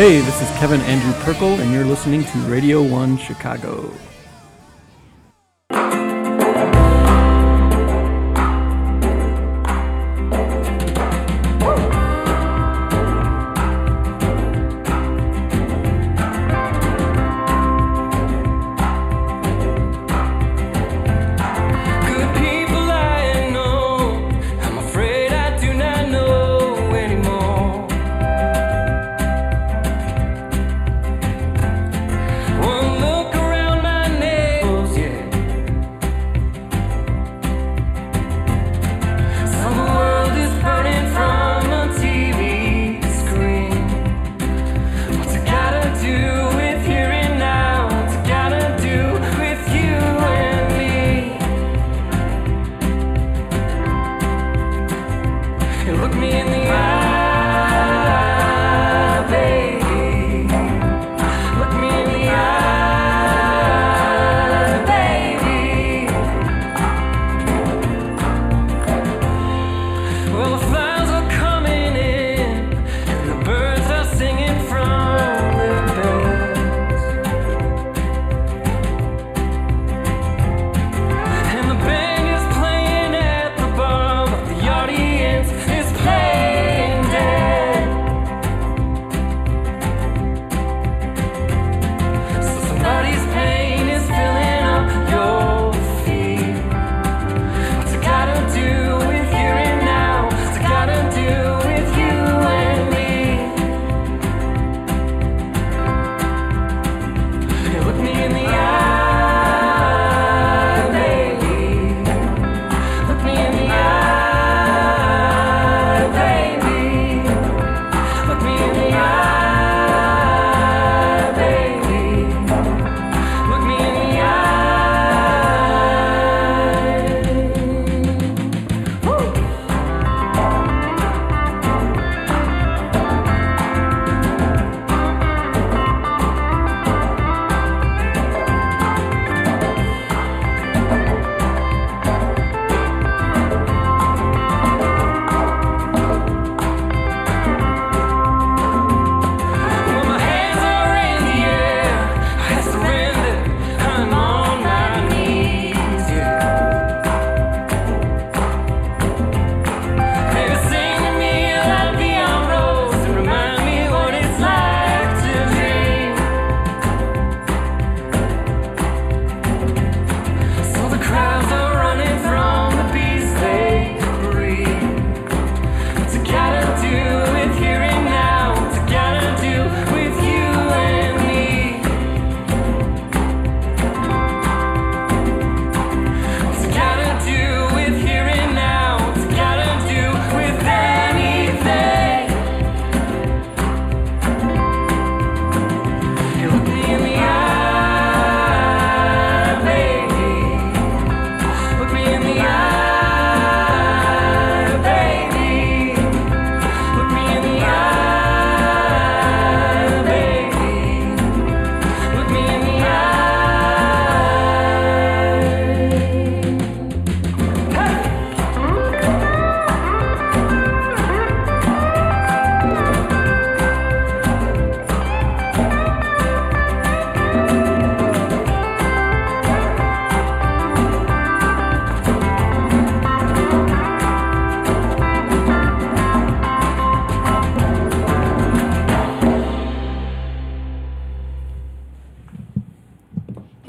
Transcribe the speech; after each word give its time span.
Hey, 0.00 0.22
this 0.22 0.40
is 0.40 0.48
Kevin 0.52 0.80
Andrew 0.80 1.12
Prchal, 1.20 1.58
and 1.58 1.74
you're 1.74 1.84
listening 1.84 2.24
to 2.24 2.38
Radio 2.50 2.82
1 2.82 3.18
Chicago. 3.18 3.92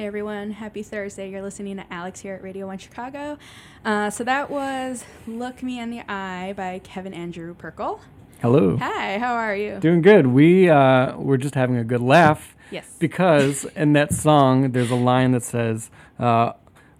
Hey 0.01 0.07
everyone, 0.07 0.49
happy 0.49 0.81
Thursday. 0.81 1.29
You're 1.29 1.43
listening 1.43 1.75
to 1.77 1.85
Alex 1.93 2.21
here 2.21 2.33
at 2.33 2.41
Radio 2.41 2.65
1 2.65 2.79
Chicago. 2.79 3.37
Uh, 3.85 4.09
so 4.09 4.23
that 4.23 4.49
was 4.49 5.05
Look 5.27 5.61
Me 5.61 5.79
in 5.79 5.91
the 5.91 5.99
Eye 6.11 6.55
by 6.57 6.81
Kevin 6.83 7.13
Andrew 7.13 7.53
Prchal. 7.55 7.99
Hello. 8.41 8.77
Hi, 8.77 9.19
how 9.19 9.35
are 9.35 9.55
you? 9.55 9.77
Doing 9.79 10.01
good. 10.01 10.25
We 10.25 10.67
uh, 10.67 11.15
we're 11.17 11.37
just 11.37 11.53
having 11.53 11.75
a 11.75 11.83
good 11.83 12.01
laugh 12.01 12.55
Yes. 12.71 12.95
because 12.97 13.65
in 13.75 13.93
that 13.93 14.11
song 14.11 14.71
there's 14.71 14.89
a 14.89 14.95
line 14.95 15.33
that 15.33 15.43
says, 15.43 15.91
uh, 16.17 16.53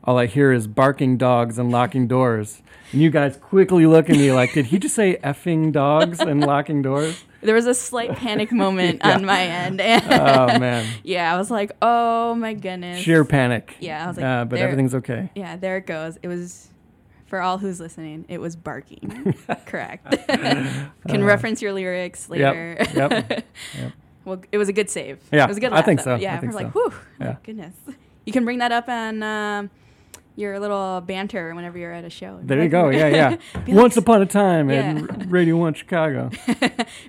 "All 0.04 0.20
I 0.20 0.28
hear 0.28 0.52
is 0.52 0.68
barking 0.68 1.18
dogs 1.18 1.58
and 1.58 1.72
locking 1.72 2.08
doors." 2.08 2.62
And 2.92 3.02
you 3.02 3.10
guys 3.10 3.36
quickly 3.36 3.88
look 3.88 4.12
at 4.12 4.16
me 4.16 4.32
like, 4.32 4.54
"Did 4.54 4.68
he 4.68 4.78
just 4.78 4.94
say 4.94 5.18
effing 5.24 5.72
dogs 5.72 6.20
and 6.20 6.40
locking 6.40 6.84
doors?" 6.84 7.24
There 7.42 7.56
was 7.56 7.66
a 7.66 7.74
slight 7.74 8.16
panic 8.18 8.52
moment 8.66 9.02
Yeah. 9.04 9.16
on 9.16 9.26
my 9.26 9.42
end. 9.42 9.82
And 9.82 10.04
Oh 10.12 10.60
man, 10.60 10.86
yeah, 11.04 11.34
I 11.34 11.38
was 11.38 11.50
like, 11.52 11.72
oh 11.82 12.36
my 12.36 12.54
goodness. 12.54 13.00
sheer 13.02 13.26
panic. 13.26 13.76
Yeah, 13.80 14.04
I 14.04 14.08
was 14.08 14.18
like, 14.18 14.26
uh, 14.26 14.46
but 14.46 14.60
everything's 14.60 14.96
okay. 14.96 15.32
Yeah, 15.36 15.56
there 15.58 15.78
it 15.78 15.86
goes. 15.88 16.18
It 16.22 16.28
was, 16.28 16.70
for 17.26 17.42
all 17.42 17.58
who's 17.58 17.80
listening, 17.80 18.26
it 18.30 18.40
was 18.40 18.56
barking. 18.56 19.34
Correct. 19.66 20.06
Can 20.28 21.24
reference 21.24 21.62
your 21.62 21.74
lyrics 21.74 22.30
later. 22.30 22.78
Uh, 22.80 22.86
Yep. 22.94 23.46
Yep. 23.78 23.92
Well, 24.24 24.42
it 24.52 24.58
was 24.60 24.70
a 24.70 24.74
good 24.74 24.90
save. 24.90 25.20
Yeah, 25.32 25.46
it 25.46 25.48
was 25.48 25.58
a 25.58 25.60
good. 25.62 25.72
I 25.72 25.78
laugh, 25.78 25.86
think 25.86 26.04
though. 26.04 26.18
so. 26.18 26.22
Yeah, 26.22 26.36
I 26.36 26.40
think 26.40 26.54
we're 26.54 26.60
like, 26.60 26.74
whew, 26.74 26.94
Yeah. 27.20 27.26
my 27.28 27.38
goodness. 27.42 27.74
You 28.26 28.32
can 28.34 28.46
bring 28.46 28.60
that 28.60 28.72
up 28.72 28.88
on, 28.88 29.24
um, 29.24 29.70
your 30.42 30.60
little 30.60 31.00
banter 31.02 31.56
whenever 31.56 31.78
you're 31.78 31.94
at 31.94 32.04
a 32.04 32.10
show. 32.10 32.40
There 32.44 32.62
you 32.62 32.68
go. 32.68 32.90
Yeah, 32.90 33.08
yeah. 33.08 33.38
Once 33.74 33.96
like- 33.96 34.04
upon 34.04 34.22
a 34.22 34.26
time 34.26 34.70
Yeah. 34.70 35.06
at 35.10 35.30
Radio 35.32 35.56
One 35.56 35.74
Chicago. 35.74 36.30
Be 36.48 36.54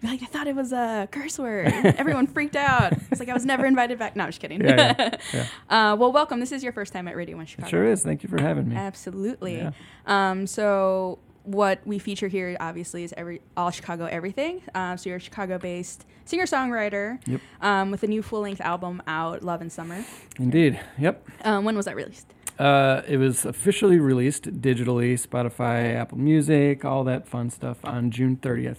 like, 0.06 0.23
I 0.23 0.26
thought 0.26 0.46
it 0.46 0.55
was 0.55 0.73
a 0.73 1.08
curse 1.11 1.38
word. 1.38 1.67
Everyone 1.67 2.26
freaked 2.26 2.55
out. 2.56 2.93
It's 3.11 3.19
like 3.20 3.29
I 3.29 3.34
was 3.34 3.44
never 3.44 3.67
invited 3.67 3.99
back. 3.99 4.14
No, 4.14 4.25
I'm 4.25 4.29
just 4.29 4.40
kidding. 4.40 4.61
Yeah, 4.62 4.94
yeah, 4.99 5.17
yeah. 5.69 5.93
uh, 5.93 5.96
well, 5.96 6.12
welcome. 6.12 6.38
This 6.38 6.52
is 6.52 6.62
your 6.62 6.73
first 6.73 6.93
time 6.93 7.08
at 7.08 7.17
Radio 7.17 7.37
One 7.37 7.46
Chicago. 7.46 7.67
It 7.67 7.70
sure 7.70 7.84
is. 7.87 8.02
Thank 8.02 8.23
you 8.23 8.29
for 8.29 8.40
having 8.40 8.69
me. 8.69 8.76
Absolutely. 8.76 9.69
Um, 10.06 10.46
so 10.46 11.19
what 11.44 11.81
we 11.85 11.99
feature 11.99 12.28
here 12.28 12.56
obviously 12.61 13.02
is 13.02 13.12
every 13.17 13.40
all 13.56 13.70
Chicago 13.73 14.05
everything. 14.06 14.62
Um, 14.76 14.96
so 14.96 15.08
you're 15.08 15.17
a 15.17 15.20
Chicago-based 15.20 16.05
singer-songwriter 16.25 17.19
Yep. 17.26 17.40
um, 17.61 17.90
with 17.90 18.05
a 18.05 18.06
new 18.06 18.23
full-length 18.23 18.61
album 18.61 19.02
out, 19.08 19.43
Love 19.43 19.61
and 19.61 19.73
Summer. 19.73 20.05
Indeed. 20.38 20.78
Yep. 20.99 21.28
Um, 21.44 21.64
when 21.64 21.76
was 21.76 21.87
that 21.87 21.96
released? 21.96 22.32
Uh, 22.58 23.02
it 23.08 23.16
was 23.16 23.44
officially 23.44 23.99
released 23.99 24.44
digitally, 24.60 25.14
Spotify, 25.14 25.94
Apple 25.94 26.19
Music, 26.19 26.84
all 26.84 27.02
that 27.04 27.26
fun 27.26 27.50
stuff 27.50 27.78
on 27.84 28.10
June 28.10 28.37
30th. 28.37 28.76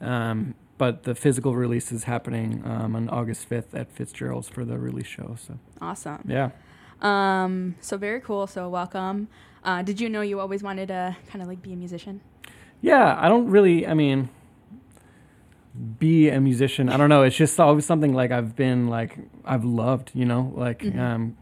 Um, 0.00 0.54
but 0.76 1.02
the 1.02 1.14
physical 1.14 1.56
release 1.56 1.90
is 1.90 2.04
happening 2.04 2.62
um, 2.64 2.94
on 2.94 3.08
August 3.08 3.48
5th 3.50 3.74
at 3.74 3.90
Fitzgerald's 3.90 4.48
for 4.48 4.64
the 4.64 4.78
release 4.78 5.06
show. 5.06 5.36
So 5.44 5.58
Awesome. 5.80 6.22
yeah. 6.28 6.50
Um, 7.00 7.74
so 7.80 7.96
very 7.96 8.20
cool. 8.20 8.46
So 8.46 8.68
welcome. 8.68 9.28
Uh, 9.64 9.82
did 9.82 10.00
you 10.00 10.08
know 10.08 10.20
you 10.20 10.38
always 10.38 10.62
wanted 10.62 10.88
to 10.88 11.16
kind 11.28 11.42
of 11.42 11.48
like 11.48 11.62
be 11.62 11.72
a 11.72 11.76
musician? 11.76 12.20
Yeah, 12.80 13.16
I 13.20 13.28
don't 13.28 13.48
really. 13.48 13.86
I 13.88 13.94
mean, 13.94 14.28
be 15.98 16.28
a 16.28 16.40
musician. 16.40 16.88
I 16.88 16.96
don't 16.96 17.08
know. 17.08 17.22
It's 17.22 17.36
just 17.36 17.58
always 17.58 17.84
something 17.84 18.12
like 18.14 18.30
I've 18.30 18.54
been 18.54 18.88
like 18.88 19.18
I've 19.44 19.64
loved. 19.64 20.12
You 20.14 20.24
know, 20.26 20.52
like 20.56 20.80
Mhm. 20.80 20.98
um, 20.98 21.36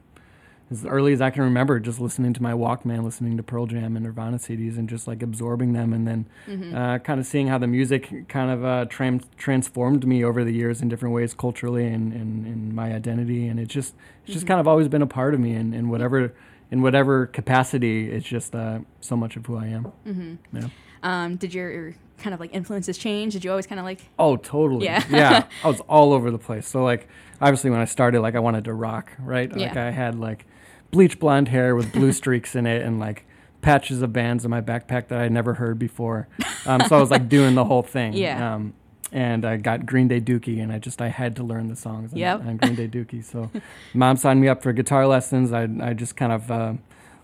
as 0.70 0.84
early 0.84 1.12
as 1.12 1.20
I 1.20 1.30
can 1.30 1.42
remember, 1.44 1.78
just 1.78 2.00
listening 2.00 2.32
to 2.32 2.42
my 2.42 2.52
Walkman, 2.52 3.04
listening 3.04 3.36
to 3.36 3.42
Pearl 3.42 3.66
Jam 3.66 3.96
and 3.96 4.04
Nirvana 4.04 4.38
CDs, 4.38 4.76
and 4.76 4.88
just 4.88 5.06
like 5.06 5.22
absorbing 5.22 5.72
them, 5.74 5.92
and 5.92 6.06
then 6.08 6.26
Mhm. 6.48 6.74
uh, 6.74 6.98
kind 6.98 7.20
of 7.20 7.26
seeing 7.26 7.46
how 7.48 7.56
the 7.58 7.68
music 7.68 8.28
kind 8.28 8.50
of 8.50 8.64
uh, 8.64 8.84
tram- 8.86 9.20
transformed 9.36 10.06
me 10.06 10.24
over 10.24 10.42
the 10.42 10.52
years 10.52 10.82
in 10.82 10.88
different 10.88 11.14
ways 11.14 11.34
culturally 11.34 11.86
and 11.86 12.12
in 12.12 12.74
my 12.74 12.92
identity, 12.92 13.46
and 13.46 13.60
it 13.60 13.68
just 13.68 13.94
it's 14.24 14.32
just 14.32 14.44
Mhm. 14.44 14.48
kind 14.48 14.60
of 14.60 14.66
always 14.66 14.88
been 14.88 15.02
a 15.02 15.06
part 15.06 15.34
of 15.34 15.40
me, 15.40 15.54
in, 15.54 15.72
in 15.72 15.88
whatever 15.88 16.32
in 16.72 16.82
whatever 16.82 17.26
capacity. 17.26 18.10
It's 18.10 18.26
just 18.26 18.52
uh, 18.54 18.80
so 19.00 19.16
much 19.16 19.36
of 19.36 19.46
who 19.46 19.56
I 19.56 19.66
am. 19.66 19.84
hmm 20.04 20.34
Yeah. 20.52 20.68
Um, 21.04 21.36
did 21.36 21.54
your, 21.54 21.70
your 21.70 21.94
kind 22.18 22.34
of 22.34 22.40
like 22.40 22.52
influences 22.52 22.98
change? 22.98 23.34
Did 23.34 23.44
you 23.44 23.50
always 23.50 23.68
kind 23.68 23.78
of 23.78 23.84
like? 23.84 24.00
Oh, 24.18 24.36
totally. 24.36 24.84
Yeah. 24.86 25.04
yeah. 25.08 25.44
I 25.64 25.68
was 25.68 25.78
all 25.82 26.12
over 26.12 26.32
the 26.32 26.38
place. 26.38 26.66
So 26.66 26.82
like, 26.82 27.06
obviously, 27.40 27.70
when 27.70 27.78
I 27.78 27.84
started, 27.84 28.20
like, 28.20 28.34
I 28.34 28.40
wanted 28.40 28.64
to 28.64 28.74
rock, 28.74 29.12
right? 29.20 29.48
Like, 29.52 29.74
Yeah. 29.74 29.86
I 29.86 29.90
had 29.90 30.18
like 30.18 30.44
bleach 30.90 31.18
blonde 31.18 31.48
hair 31.48 31.74
with 31.76 31.92
blue 31.92 32.12
streaks 32.12 32.54
in 32.54 32.66
it, 32.66 32.82
and 32.82 32.98
like 33.00 33.24
patches 33.62 34.02
of 34.02 34.12
bands 34.12 34.44
in 34.44 34.50
my 34.50 34.60
backpack 34.60 35.08
that 35.08 35.18
I 35.18 35.28
never 35.28 35.54
heard 35.54 35.78
before. 35.78 36.28
Um, 36.66 36.80
so 36.88 36.96
I 36.96 37.00
was 37.00 37.10
like 37.10 37.28
doing 37.36 37.54
the 37.54 37.64
whole 37.64 37.82
thing. 37.82 38.12
Yeah. 38.14 38.54
Um, 38.54 38.74
and 39.12 39.44
I 39.44 39.56
got 39.56 39.86
Green 39.86 40.08
Day 40.08 40.20
Dookie, 40.20 40.60
and 40.62 40.72
I 40.72 40.78
just 40.78 41.00
I 41.00 41.08
had 41.08 41.36
to 41.36 41.44
learn 41.44 41.68
the 41.68 41.76
songs 41.76 42.12
on, 42.12 42.18
Yep. 42.18 42.40
on 42.40 42.56
Green 42.58 42.74
Day 42.74 42.88
Dookie. 42.96 43.24
So, 43.24 43.50
mom 43.94 44.16
signed 44.16 44.40
me 44.40 44.48
up 44.48 44.62
for 44.62 44.72
guitar 44.72 45.06
lessons. 45.06 45.52
I 45.52 45.68
I 45.80 45.92
just 45.94 46.16
kind 46.16 46.32
of 46.32 46.50
uh, 46.50 46.72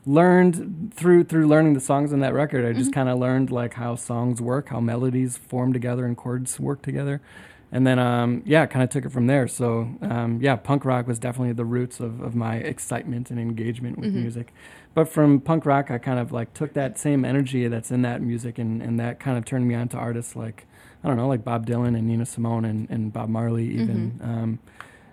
learned 0.06 0.92
through 0.94 1.24
through 1.24 1.46
learning 1.46 1.74
the 1.74 1.80
songs 1.80 2.12
on 2.12 2.20
that 2.20 2.34
record. 2.34 2.64
I 2.64 2.72
just 2.72 2.90
Mhm. 2.90 2.94
kind 2.94 3.08
of 3.08 3.18
learned 3.18 3.50
like 3.50 3.74
how 3.74 3.94
songs 3.94 4.40
work, 4.40 4.68
how 4.68 4.80
melodies 4.80 5.36
form 5.36 5.72
together 5.72 6.04
and 6.06 6.16
chords 6.16 6.58
work 6.58 6.82
together, 6.82 7.20
and 7.72 7.86
then 7.86 7.98
um, 7.98 8.42
yeah, 8.44 8.66
kind 8.66 8.82
of 8.82 8.90
took 8.90 9.04
it 9.06 9.10
from 9.12 9.26
there. 9.26 9.48
So 9.48 9.88
um, 10.02 10.38
yeah, 10.40 10.56
punk 10.56 10.84
rock 10.84 11.06
was 11.08 11.18
definitely 11.18 11.54
the 11.54 11.64
roots 11.64 11.98
of, 12.00 12.20
of 12.20 12.34
my 12.36 12.56
excitement 12.56 13.30
and 13.30 13.40
engagement 13.40 13.98
with 13.98 14.10
Mhm. 14.12 14.20
music. 14.22 14.52
But 14.94 15.08
from 15.08 15.40
punk 15.40 15.64
rock, 15.64 15.90
I 15.90 15.96
kind 15.98 16.18
of 16.18 16.32
like 16.32 16.52
took 16.52 16.74
that 16.74 16.98
same 16.98 17.24
energy 17.24 17.66
that's 17.68 17.90
in 17.90 18.02
that 18.02 18.20
music, 18.20 18.58
and, 18.58 18.82
and 18.82 19.00
that 19.00 19.18
kind 19.18 19.38
of 19.38 19.44
turned 19.46 19.66
me 19.66 19.74
on 19.74 19.88
to 19.88 19.96
artists 19.96 20.36
like 20.36 20.66
I 21.04 21.08
don't 21.08 21.16
know, 21.16 21.26
like 21.26 21.42
Bob 21.44 21.66
Dylan 21.66 21.96
and 21.98 22.06
Nina 22.06 22.24
Simone 22.26 22.64
and, 22.64 22.88
and 22.88 23.12
Bob 23.12 23.28
Marley, 23.28 23.64
even 23.70 24.20
um, 24.22 24.58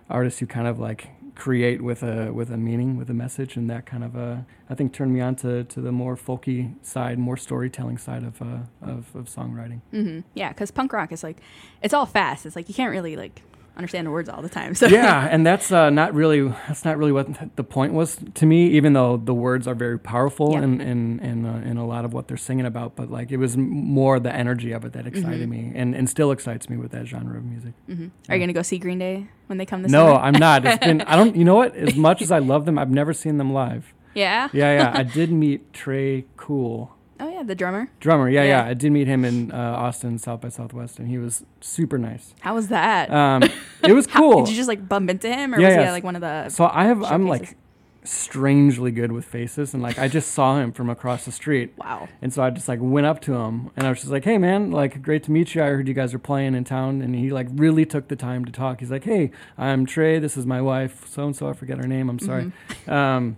artists 0.07 0.39
who 0.39 0.45
kind 0.45 0.67
of 0.67 0.79
like 0.79 1.07
create 1.39 1.81
with 1.81 2.03
a 2.03 2.31
with 2.31 2.51
a 2.51 2.57
meaning, 2.57 2.97
with 2.97 3.09
a 3.09 3.13
message, 3.13 3.55
and 3.55 3.69
that 3.69 3.85
kind 3.85 4.03
of 4.03 4.15
uh, 4.15 4.37
I 4.69 4.75
think 4.75 4.93
turned 4.93 5.13
me 5.13 5.21
on 5.21 5.35
to, 5.37 5.63
to 5.63 5.81
the 5.81 5.91
more 5.91 6.15
folky 6.17 6.73
side, 6.85 7.17
more 7.17 7.37
storytelling 7.37 7.97
side 7.97 8.23
of 8.23 8.41
uh, 8.41 8.59
of, 8.81 9.15
of 9.15 9.25
songwriting. 9.29 9.79
hmm 9.91 10.19
Yeah, 10.33 10.49
because 10.49 10.69
punk 10.71 10.91
rock 10.93 11.11
is 11.11 11.23
like, 11.23 11.37
it's 11.81 11.93
all 11.93 12.05
fast. 12.05 12.45
It's 12.45 12.55
like 12.55 12.67
you 12.69 12.75
can't 12.75 12.91
really 12.91 13.15
like 13.15 13.41
understand 13.79 14.05
the 14.05 14.11
words 14.11 14.29
all 14.29 14.41
the 14.43 14.49
time. 14.49 14.75
So 14.75 14.85
yeah, 14.87 15.27
and 15.31 15.43
that's 15.45 15.71
uh, 15.71 15.89
not 15.89 16.13
really 16.13 16.47
that's 16.67 16.85
not 16.85 16.97
really 16.97 17.11
what 17.11 17.55
the 17.55 17.63
point 17.63 17.93
was 17.93 18.17
to 18.35 18.45
me. 18.45 18.67
Even 18.71 18.93
though 18.93 19.17
the 19.17 19.33
words 19.33 19.67
are 19.67 19.73
very 19.73 19.97
powerful 19.97 20.51
Yeah. 20.51 20.61
and 20.63 20.81
and 20.81 21.19
and 21.21 21.47
uh, 21.47 21.67
in 21.69 21.77
a 21.77 21.85
lot 21.87 22.05
of 22.05 22.13
what 22.13 22.27
they're 22.27 22.37
singing 22.37 22.65
about, 22.67 22.95
but 22.95 23.09
like 23.09 23.31
it 23.31 23.37
was 23.37 23.57
more 23.57 24.19
the 24.19 24.31
energy 24.33 24.71
of 24.73 24.85
it 24.85 24.93
that 24.93 25.07
excited 25.07 25.47
Mhm. 25.47 25.49
me, 25.49 25.71
and 25.73 25.95
and 25.95 26.07
still 26.09 26.31
excites 26.31 26.69
me 26.69 26.77
with 26.77 26.91
that 26.91 27.07
genre 27.07 27.37
of 27.37 27.43
music. 27.45 27.73
hmm 27.87 28.07
Are 28.29 28.35
you 28.35 28.41
gonna 28.41 28.53
go 28.53 28.61
see 28.61 28.77
Green 28.77 28.99
Day 28.99 29.27
when 29.47 29.57
they 29.57 29.65
come 29.65 29.81
this 29.81 29.91
no, 29.91 30.05
summer? 30.07 30.19
I'm 30.19 30.33
not. 30.33 30.65
It's 30.65 30.85
been 30.85 31.01
I 31.01 31.15
don't. 31.15 31.35
You 31.35 31.45
know 31.45 31.55
what? 31.55 31.75
As 31.75 31.95
much 31.95 32.21
as 32.21 32.31
I 32.31 32.39
love 32.39 32.65
them, 32.65 32.77
I've 32.77 32.91
never 32.91 33.13
seen 33.13 33.37
them 33.37 33.51
live. 33.53 33.93
yeah. 34.13 34.49
Yeah, 34.53 34.73
yeah. 34.77 34.91
I 34.93 35.03
did 35.03 35.31
meet 35.31 35.71
Tré 35.73 36.25
Cool, 36.35 36.91
Oh 37.21 37.29
yeah, 37.29 37.43
the 37.43 37.55
drummer. 37.55 37.89
drummer. 37.99 38.29
Yeah, 38.29 38.43
yeah. 38.43 38.63
Yeah. 38.63 38.69
I 38.69 38.73
did 38.73 38.91
meet 38.91 39.07
him 39.07 39.25
in 39.25 39.51
uh, 39.51 39.55
Austin, 39.57 40.17
South 40.19 40.41
by 40.41 40.49
Southwest, 40.49 40.99
and 40.99 41.07
he 41.07 41.17
was 41.17 41.43
super 41.61 41.97
nice. 41.97 42.33
How 42.39 42.55
was 42.55 42.69
that? 42.69 43.11
Um, 43.11 43.43
it 43.83 43.93
was 43.93 44.05
How- 44.07 44.19
cool. 44.19 44.45
did 44.45 44.51
you 44.51 44.55
just 44.57 44.69
like 44.69 44.87
bump 44.87 45.09
into 45.09 45.27
him, 45.27 45.53
or 45.53 45.59
Yeah, 45.59 45.67
was 45.67 45.75
he 45.75 45.81
yeah. 45.81 45.87
at 45.87 45.91
like 45.91 46.03
one 46.03 46.15
of 46.15 46.21
the? 46.21 46.49
So 46.49 46.69
I 46.71 46.85
have 46.85 47.03
I'm 47.03 47.27
like 47.27 47.57
strangely 48.05 48.91
good 48.91 49.11
with 49.11 49.25
faces 49.25 49.73
and 49.73 49.83
like 49.83 49.99
I 49.99 50.07
just 50.07 50.31
saw 50.31 50.57
him 50.57 50.71
from 50.71 50.89
across 50.89 51.25
the 51.25 51.31
street 51.33 51.73
wow. 51.77 52.07
and 52.21 52.33
so 52.33 52.41
I 52.41 52.49
just 52.49 52.67
like 52.67 52.79
went 52.81 53.05
up 53.05 53.19
to 53.23 53.35
him 53.35 53.69
and 53.75 53.85
I 53.85 53.89
was 53.89 53.99
just 53.99 54.11
like 54.11 54.23
hey 54.23 54.37
man 54.37 54.71
like 54.71 55.01
great 55.03 55.23
to 55.23 55.31
meet 55.31 55.53
you 55.53 55.61
I 55.61 55.67
heard 55.67 55.87
you 55.87 55.93
guys 55.93 56.13
are 56.13 56.19
playing 56.19 56.55
in 56.55 56.63
town 56.63 57.01
and 57.01 57.13
he 57.13 57.29
like 57.29 57.47
really 57.51 57.85
took 57.85 58.07
the 58.07 58.15
time 58.15 58.45
to 58.45 58.51
talk 58.53 58.79
he's 58.79 58.89
like 58.89 59.03
hey 59.03 59.31
I'm 59.57 59.85
Trey 59.85 60.17
this 60.17 60.37
is 60.37 60.45
my 60.45 60.61
wife 60.61 61.05
so 61.07 61.25
and 61.25 61.35
so 61.35 61.49
I 61.49 61.53
forget 61.53 61.77
her 61.77 61.87
name 61.87 62.09
I'm 62.09 62.19
sorry 62.19 62.51
Mhm. 62.87 62.91
um 62.91 63.37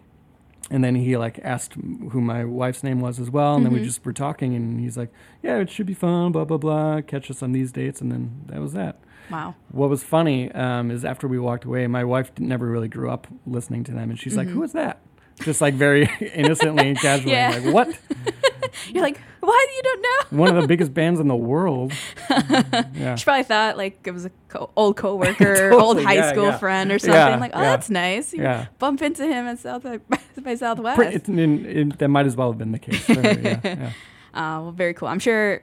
and 0.72 0.84
then 0.84 0.96
he 0.96 1.16
like 1.18 1.40
asked 1.44 1.74
who 2.12 2.20
my 2.22 2.44
wife's 2.46 2.82
name 2.84 3.00
was 3.02 3.20
as 3.20 3.30
well 3.30 3.56
and 3.56 3.64
then 3.66 3.74
we 3.74 3.80
Mhm. 3.82 3.84
just 3.84 4.04
were 4.06 4.14
talking 4.14 4.56
and 4.56 4.80
he's 4.80 4.98
like 4.98 5.12
yeah 5.44 5.58
it 5.58 5.70
should 5.70 5.86
be 5.86 5.94
fun 5.94 6.32
blah 6.32 6.46
blah 6.46 6.58
blah 6.58 7.02
catch 7.02 7.30
us 7.30 7.44
on 7.44 7.52
these 7.52 7.72
dates 7.72 8.02
and 8.02 8.12
then 8.12 8.42
that 8.48 8.60
was 8.60 8.74
that 8.74 8.96
Wow. 9.30 9.54
what 9.72 9.90
was 9.90 10.04
funny 10.04 10.52
um, 10.54 10.90
is 10.92 11.06
after 11.06 11.26
we 11.28 11.40
walked 11.40 11.64
away, 11.64 11.88
my 11.88 12.04
wife 12.04 12.32
never 12.38 12.66
really 12.66 12.90
grew 12.90 13.10
up 13.10 13.28
listening 13.46 13.84
to 13.86 13.92
them, 13.94 14.10
and 14.10 14.20
she's 14.20 14.36
like, 14.36 14.48
Mhm. 14.50 14.52
"Who 14.56 14.64
is 14.64 14.74
that?" 14.74 14.98
Just 15.42 15.62
like 15.62 15.74
very 15.76 16.10
innocently 16.36 16.90
and 16.90 16.98
casually, 17.00 17.32
Yeah. 17.42 17.58
like, 17.64 17.74
"What? 17.74 17.98
You're 18.90 19.04
like, 19.04 19.20
why 19.40 19.68
you 19.76 19.84
don't 19.84 20.02
know? 20.02 20.38
One 20.44 20.56
of 20.56 20.62
the 20.62 20.68
biggest 20.68 20.94
bands 21.00 21.20
in 21.20 21.28
the 21.28 21.36
world?" 21.36 21.94
yeah, 22.30 23.16
She 23.16 23.24
probably 23.24 23.44
thought 23.44 23.78
like 23.78 24.00
it 24.06 24.12
was 24.12 24.26
a 24.26 24.32
co- 24.50 24.70
old 24.76 24.98
coworker, 24.98 25.56
Totally, 25.72 25.82
old 25.84 26.02
high 26.04 26.16
yeah, 26.16 26.32
school 26.32 26.46
yeah. 26.46 26.58
friend 26.58 26.92
or 26.92 27.00
something. 27.00 27.40
Like, 27.40 27.52
oh, 27.54 27.60
that's 27.62 27.90
nice. 27.90 28.34
You 28.34 28.44
yeah. 28.44 28.68
bump 28.80 29.02
into 29.02 29.26
him 29.26 29.46
at 29.48 29.60
South 29.60 29.84
by, 30.44 30.56
Southwest. 30.56 31.00
It, 31.02 31.30
it, 31.30 31.40
it, 31.78 32.00
that 32.00 32.08
might 32.08 32.26
as 32.26 32.36
well 32.36 32.52
have 32.52 32.58
been 32.58 32.72
the 32.72 32.80
case. 32.80 33.08
yeah, 33.10 33.60
yeah. 33.64 33.92
Uh, 34.34 34.62
well, 34.62 34.72
very 34.72 34.94
cool. 34.94 35.08
I'm 35.08 35.20
sure. 35.20 35.62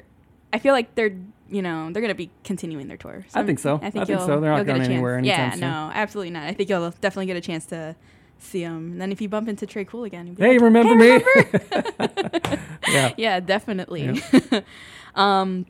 I 0.52 0.58
feel 0.58 0.72
like 0.72 0.94
they're, 0.94 1.14
you 1.50 1.60
know, 1.62 1.90
they're 1.92 2.00
gonna 2.02 2.14
be 2.14 2.30
continuing 2.44 2.88
their 2.88 2.96
tour. 2.96 3.24
I 3.34 3.42
think 3.44 3.58
so. 3.58 3.76
I 3.76 3.90
think, 3.90 4.02
I 4.02 4.04
think 4.06 4.20
so. 4.20 4.40
They're 4.40 4.50
not 4.50 4.64
going 4.66 4.82
anywhere 4.82 5.18
Yeah, 5.20 5.50
soon. 5.50 5.60
no, 5.60 5.90
absolutely 5.94 6.30
not. 6.30 6.44
I 6.44 6.54
think 6.54 6.70
you'll 6.70 6.90
definitely 7.00 7.26
get 7.26 7.36
a 7.36 7.40
chance 7.42 7.66
to 7.66 7.96
see 8.38 8.62
him. 8.62 8.92
And 8.92 9.00
then 9.00 9.12
if 9.12 9.20
you 9.20 9.28
bump 9.28 9.48
into 9.48 9.66
Tré 9.66 9.86
Cool 9.86 10.04
again, 10.04 10.26
you'll 10.26 10.36
be 10.36 10.42
Hey, 10.42 10.52
like, 10.52 10.60
remember 10.62 10.96
"Hey, 10.96 11.18
me? 11.18 12.58
yeah. 12.88 13.12
yeah, 13.16 13.40
definitely. 13.40 14.22
um, 15.14 15.66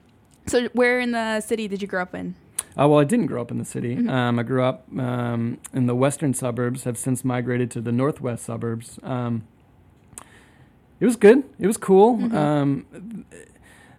so 0.46 0.68
where 0.72 1.00
in 1.00 1.12
the 1.12 1.40
city 1.40 1.68
did 1.68 1.82
you 1.82 1.88
grow 1.88 2.02
up 2.02 2.14
in? 2.14 2.34
Uh, 2.78 2.86
well, 2.88 3.00
I 3.00 3.04
didn't 3.04 3.26
grow 3.26 3.40
up 3.42 3.50
in 3.50 3.58
the 3.58 3.64
city. 3.64 3.96
Mhm. 3.96 4.10
Um, 4.10 4.38
I 4.38 4.42
grew 4.44 4.62
up 4.62 4.86
um, 4.98 5.58
in 5.74 5.86
the 5.86 5.94
western 5.94 6.32
suburbs. 6.32 6.84
Have 6.84 6.96
since 6.96 7.24
migrated 7.24 7.70
to 7.72 7.80
the 7.80 7.90
northwest 7.92 8.44
suburbs. 8.44 8.98
Um, 9.02 9.44
it 11.00 11.04
was 11.04 11.16
good. 11.16 11.42
It 11.58 11.66
was 11.66 11.76
cool. 11.76 12.18
Mhm. 12.18 12.34
Um, 12.34 13.24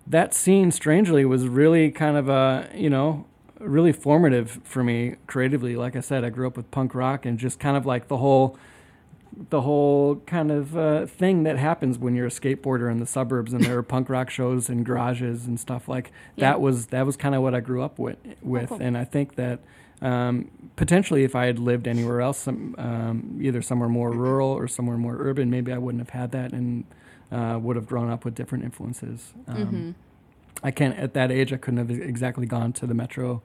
that 0.08 0.34
scene, 0.34 0.72
strangely, 0.72 1.24
was 1.26 1.48
really 1.48 1.92
kind 1.92 2.16
of 2.18 2.30
a 2.30 2.70
you 2.74 2.90
know 2.90 3.26
really 3.60 3.92
formative 3.92 4.60
for 4.64 4.84
me 4.84 5.16
creatively. 5.28 5.76
Like 5.76 5.96
I 5.96 6.00
said, 6.02 6.24
I 6.24 6.30
grew 6.30 6.48
up 6.48 6.58
with 6.58 6.70
punk 6.72 6.96
rock 6.96 7.26
and 7.26 7.38
just 7.38 7.60
kind 7.60 7.76
of 7.78 7.86
like 7.86 8.08
the 8.08 8.18
whole 8.18 8.58
the 9.52 9.62
whole 9.62 10.16
kind 10.26 10.52
of 10.52 10.76
uh, 10.76 11.06
thing 11.06 11.44
that 11.44 11.58
happens 11.58 11.98
when 12.00 12.16
you're 12.16 12.26
a 12.26 12.30
skateboarder 12.32 12.92
in 12.92 12.98
the 12.98 13.06
suburbs 13.06 13.54
and 13.54 13.64
there 13.64 13.78
are 13.78 13.84
punk 13.96 14.10
rock 14.10 14.30
shows 14.30 14.70
and 14.70 14.86
garages 14.86 15.46
and 15.46 15.60
stuff 15.60 15.88
like 15.88 16.12
Yeah. 16.36 16.50
that 16.52 16.62
was 16.62 16.88
that 16.88 17.06
was 17.06 17.16
kind 17.16 17.36
of 17.36 17.42
what 17.44 17.54
I 17.54 17.60
grew 17.60 17.82
up 17.84 18.00
with 18.00 18.18
with 18.42 18.70
cool. 18.70 18.80
and 18.82 18.98
I 18.98 19.06
think 19.06 19.36
that 19.36 19.60
um, 20.02 20.50
potentially 20.78 21.24
if 21.24 21.36
I 21.36 21.46
had 21.46 21.60
lived 21.60 21.88
anywhere 21.88 22.22
else 22.22 22.40
some, 22.40 22.74
um, 22.78 23.38
either 23.42 23.62
somewhere 23.62 23.90
more 23.90 24.12
rural 24.12 24.50
or 24.50 24.68
somewhere 24.68 24.98
more 24.98 25.16
urban 25.20 25.50
maybe 25.50 25.72
I 25.72 25.78
wouldn't 25.78 26.02
have 26.02 26.10
had 26.22 26.32
that 26.32 26.52
and 26.54 26.86
uh, 27.32 27.60
would 27.62 27.76
have 27.76 27.86
grown 27.86 28.10
up 28.10 28.26
with 28.26 28.34
different 28.34 28.64
influences 28.64 29.34
um, 29.48 29.66
hmm 29.66 29.92
I 30.64 30.72
can't 30.72 30.98
at 30.98 31.14
that 31.14 31.32
age 31.32 31.54
I 31.54 31.58
couldn't 31.58 31.78
have 31.78 31.90
exactly 31.92 32.46
gone 32.46 32.74
to 32.74 32.88
the 32.88 32.94
metro 32.94 33.42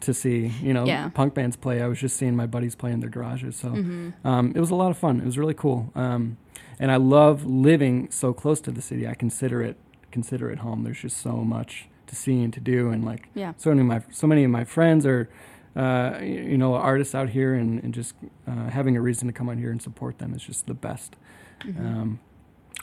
to 0.00 0.14
see. 0.14 0.46
You 0.62 0.72
know, 0.74 0.86
Yeah. 0.86 1.08
punk 1.10 1.34
bands 1.34 1.56
play. 1.56 1.82
I 1.82 1.86
was 1.86 2.00
just 2.00 2.16
seeing 2.16 2.34
my 2.36 2.46
buddies 2.46 2.74
play 2.74 2.92
in 2.92 3.00
their 3.00 3.10
garages, 3.10 3.56
so 3.56 3.70
hmm 3.70 4.10
um, 4.24 4.52
it 4.54 4.60
was 4.60 4.70
a 4.70 4.74
lot 4.74 4.90
of 4.90 4.98
fun. 4.98 5.20
It 5.20 5.26
was 5.26 5.38
really 5.38 5.54
cool, 5.54 5.90
um, 5.94 6.36
and 6.78 6.90
I 6.90 6.96
love 6.96 7.44
living 7.44 8.08
so 8.10 8.32
close 8.32 8.60
to 8.62 8.70
the 8.70 8.82
city. 8.82 9.06
I 9.08 9.14
consider 9.14 9.62
it 9.62 9.76
consider 10.10 10.50
it 10.50 10.58
home. 10.60 10.84
There's 10.84 11.00
just 11.00 11.16
so 11.18 11.32
much 11.38 11.88
to 12.06 12.14
see 12.14 12.42
and 12.42 12.52
to 12.52 12.60
do, 12.60 12.90
and 12.90 13.04
like 13.04 13.28
Yeah. 13.34 13.52
so 13.56 13.70
many 13.70 13.80
of 13.82 13.86
my 13.86 14.02
so 14.10 14.26
many 14.26 14.44
of 14.44 14.50
my 14.50 14.64
friends 14.64 15.04
are. 15.06 15.28
Uh, 15.76 16.20
you 16.22 16.56
know, 16.56 16.76
artists 16.76 17.16
out 17.16 17.30
here, 17.30 17.52
and, 17.54 17.82
and 17.82 17.92
just 17.92 18.14
uh, 18.46 18.70
having 18.70 18.96
a 18.96 19.00
reason 19.00 19.26
to 19.26 19.32
come 19.34 19.48
out 19.48 19.58
here 19.58 19.72
and 19.72 19.82
support 19.82 20.18
them 20.18 20.32
is 20.32 20.40
just 20.40 20.68
the 20.68 20.72
best. 20.74 21.16
Mhm. 21.64 21.80
Um, 21.84 22.20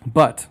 but 0.06 0.48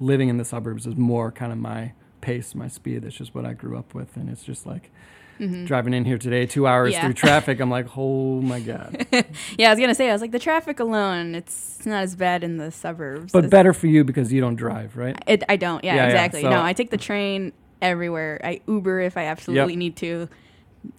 living 0.00 0.28
in 0.28 0.38
the 0.38 0.44
suburbs 0.44 0.88
is 0.88 0.96
more 0.96 1.30
kind 1.30 1.52
of 1.52 1.58
my 1.58 1.92
pace, 2.22 2.54
my 2.54 2.68
speed. 2.68 3.02
That's 3.02 3.14
just 3.14 3.34
what 3.34 3.44
I 3.44 3.52
grew 3.52 3.76
up 3.76 3.92
with, 3.94 4.16
and 4.16 4.30
it's 4.30 4.42
just 4.42 4.64
like 4.64 4.90
Mhm. 5.38 5.66
driving 5.66 5.92
in 5.92 6.04
here 6.06 6.16
today, 6.18 6.46
two 6.46 6.66
hours 6.66 6.92
Yeah. 6.94 7.02
through 7.04 7.12
traffic. 7.26 7.60
I'm 7.60 7.68
like, 7.70 7.86
oh 7.98 8.40
my 8.40 8.60
god! 8.60 9.06
Yeah, 9.58 9.68
I 9.68 9.70
was 9.72 9.80
gonna 9.80 9.94
say, 9.94 10.08
I 10.08 10.12
was 10.12 10.22
like, 10.22 10.30
the 10.30 10.38
traffic 10.38 10.80
alone, 10.80 11.34
it's 11.34 11.84
not 11.84 12.02
as 12.04 12.14
bad 12.16 12.42
in 12.42 12.56
the 12.56 12.70
suburbs. 12.70 13.32
But 13.32 13.50
better 13.50 13.74
for 13.74 13.86
you 13.88 14.04
because 14.04 14.32
you 14.32 14.40
don't 14.40 14.56
drive, 14.56 14.96
right? 14.96 15.16
It, 15.26 15.42
I 15.48 15.56
don't. 15.56 15.84
Yeah, 15.84 15.94
Yeah, 15.96 16.02
yeah, 16.02 16.08
exactly. 16.08 16.42
so- 16.42 16.50
no, 16.50 16.62
I 16.62 16.72
take 16.72 16.90
the 16.90 16.96
train 16.96 17.52
everywhere. 17.82 18.40
I 18.42 18.60
Uber 18.68 19.00
if 19.00 19.16
I 19.18 19.24
absolutely 19.26 19.76
need 19.76 19.96
to. 19.96 20.28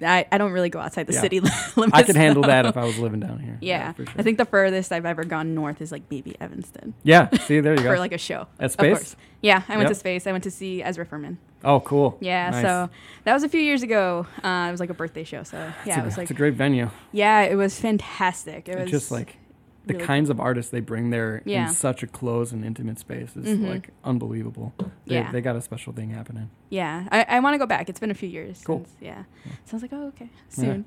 I, 0.01 0.25
I 0.31 0.37
don't 0.37 0.51
really 0.51 0.69
go 0.69 0.79
outside 0.79 1.07
the 1.07 1.13
Yeah. 1.13 1.21
city 1.21 1.39
limits. 1.75 1.93
I 1.93 2.03
could 2.03 2.15
handle 2.15 2.41
though. 2.43 2.47
that 2.47 2.65
if 2.65 2.77
I 2.77 2.83
was 2.85 2.97
living 3.05 3.19
down 3.19 3.39
here. 3.39 3.57
Yeah, 3.61 3.91
for 3.93 4.05
sure. 4.05 4.15
I 4.17 4.23
think 4.23 4.37
the 4.37 4.45
furthest 4.45 4.91
I've 4.91 5.05
ever 5.05 5.23
gone 5.23 5.53
north 5.55 5.81
is 5.81 5.91
like 5.91 6.03
maybe 6.09 6.35
Evanston 6.39 6.93
Yeah. 7.03 7.29
See, 7.39 7.59
there 7.59 7.73
you 7.73 7.79
go 7.83 7.89
for 7.93 7.99
like 7.99 8.13
a 8.13 8.17
show. 8.17 8.47
At 8.59 8.65
Of 8.65 8.71
space. 8.71 8.97
course. 8.97 9.15
Yeah, 9.41 9.61
I 9.67 9.73
went 9.75 9.87
Yep. 9.87 9.89
to 9.89 9.95
space. 9.95 10.25
I 10.27 10.31
went 10.31 10.45
to 10.45 10.51
see 10.51 10.81
Ezra 10.81 11.05
Furman. 11.05 11.37
Oh, 11.65 11.79
cool. 11.81 12.17
Yeah, 12.21 12.49
Nice. 12.49 12.61
so 12.61 12.89
that 13.25 13.33
was 13.33 13.43
a 13.43 13.49
few 13.49 13.61
years 13.61 13.83
ago. 13.83 14.25
Uh, 14.43 14.65
it 14.67 14.71
was 14.71 14.79
like 14.79 14.89
a 14.89 14.93
birthday 14.93 15.23
show. 15.25 15.43
So 15.43 15.57
yeah, 15.85 15.99
a, 15.99 16.01
it 16.01 16.05
was 16.05 16.17
like 16.17 16.23
it's 16.25 16.31
a 16.31 16.33
great 16.33 16.53
venue. 16.55 16.89
yeah, 17.11 17.41
it 17.41 17.55
was 17.55 17.77
fantastic. 17.79 18.67
It 18.69 18.77
was 18.79 18.89
just 18.91 19.11
like 19.11 19.37
the 19.85 19.93
really- 19.95 20.05
kinds 20.05 20.29
of 20.29 20.39
artists 20.39 20.71
they 20.71 20.79
bring 20.79 21.09
there 21.09 21.41
Yeah. 21.45 21.67
in 21.67 21.73
such 21.73 22.03
a 22.03 22.07
close 22.07 22.51
and 22.53 22.63
intimate 22.63 22.99
space 22.99 23.35
is 23.35 23.57
Mhm. 23.59 23.67
like 23.69 23.89
unbelievable. 24.03 24.73
They, 25.05 25.15
Yeah. 25.15 25.31
they 25.31 25.41
got 25.41 25.55
a 25.57 25.61
special 25.61 25.91
thing 25.93 26.09
happening. 26.11 26.49
Yeah, 26.69 27.07
I, 27.11 27.25
I 27.27 27.39
want 27.41 27.53
to 27.55 27.57
go 27.57 27.65
back. 27.65 27.89
It's 27.89 27.99
been 27.99 28.11
a 28.11 28.13
few 28.15 28.29
years. 28.29 28.63
Cool. 28.65 28.85
Since, 28.85 28.95
yeah. 29.01 29.23
So 29.65 29.73
I 29.73 29.75
was 29.75 29.81
like, 29.81 29.93
oh, 29.93 30.07
okay, 30.07 30.29
soon. 30.49 30.85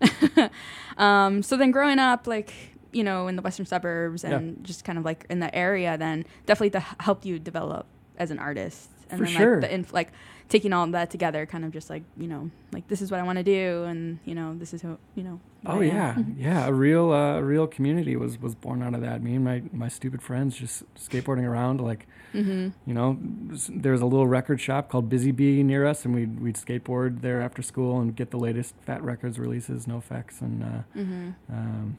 um, 0.99 1.43
so 1.43 1.57
then 1.57 1.71
growing 1.71 1.99
up, 1.99 2.27
like, 2.27 2.53
you 2.93 3.05
know, 3.05 3.29
in 3.29 3.37
the 3.37 3.43
western 3.43 3.67
suburbs 3.67 4.25
Yeah. 4.25 4.37
and 4.37 4.65
just 4.65 4.85
kind 4.85 4.99
of 4.99 5.05
like 5.05 5.27
in 5.29 5.41
the 5.41 5.55
area, 5.55 5.99
then 5.99 6.25
definitely 6.47 6.71
to 6.71 6.81
help 7.01 7.25
you 7.25 7.39
develop 7.39 7.87
as 8.17 8.31
an 8.31 8.39
artist. 8.39 8.91
And 9.11 9.19
For 9.21 9.25
then 9.27 9.35
sure. 9.35 9.53
like 9.53 9.61
the 9.61 9.75
inf- 9.75 9.93
like 9.93 10.13
taking 10.49 10.73
all 10.73 10.85
of 10.85 10.93
that 10.93 11.11
together, 11.11 11.45
kind 11.47 11.65
of 11.65 11.73
just 11.73 11.91
like, 11.91 12.05
you 12.17 12.29
know, 12.29 12.51
like 12.73 12.87
this 12.89 13.03
is 13.03 13.11
what 13.11 13.19
I 13.19 13.25
want 13.25 13.39
to 13.39 13.43
do 13.43 13.83
and, 13.85 14.19
you 14.25 14.35
know, 14.35 14.57
this 14.57 14.73
is 14.73 14.81
who, 14.83 14.97
you 15.15 15.23
know. 15.25 15.41
Oh 15.65 15.81
yeah, 15.81 16.17
yeah. 16.37 16.67
A 16.67 16.73
real, 16.73 17.11
uh, 17.13 17.39
a 17.39 17.43
real 17.43 17.67
community 17.67 18.15
was 18.15 18.41
was 18.41 18.55
born 18.55 18.83
out 18.83 18.95
of 18.95 19.01
that. 19.01 19.21
Me 19.23 19.35
and 19.35 19.45
my 19.45 19.63
my 19.73 19.89
stupid 19.89 20.23
friends 20.23 20.57
just 20.57 20.85
skateboarding 20.95 21.43
around. 21.45 21.81
Like 21.81 22.07
Mhm. 22.35 22.73
you 22.87 22.95
know, 22.95 23.19
s- 23.53 23.71
there's 23.75 24.01
a 24.01 24.07
little 24.07 24.29
record 24.29 24.61
shop 24.61 24.89
called 24.89 25.09
Busy 25.09 25.33
Bee 25.33 25.63
near 25.65 25.85
us, 25.85 26.05
and 26.05 26.15
we'd 26.15 26.39
we'd 26.39 26.55
skateboard 26.55 27.21
there 27.23 27.41
after 27.43 27.63
school 27.63 27.99
and 28.01 28.15
get 28.15 28.31
the 28.31 28.39
latest 28.39 28.75
Fat 28.85 29.03
Wreck 29.03 29.23
Chords 29.23 29.39
releases, 29.41 29.87
NOFX, 29.87 30.41
and 30.41 30.63
uh, 30.63 30.83
Mhm. 30.97 31.35
um, 31.51 31.97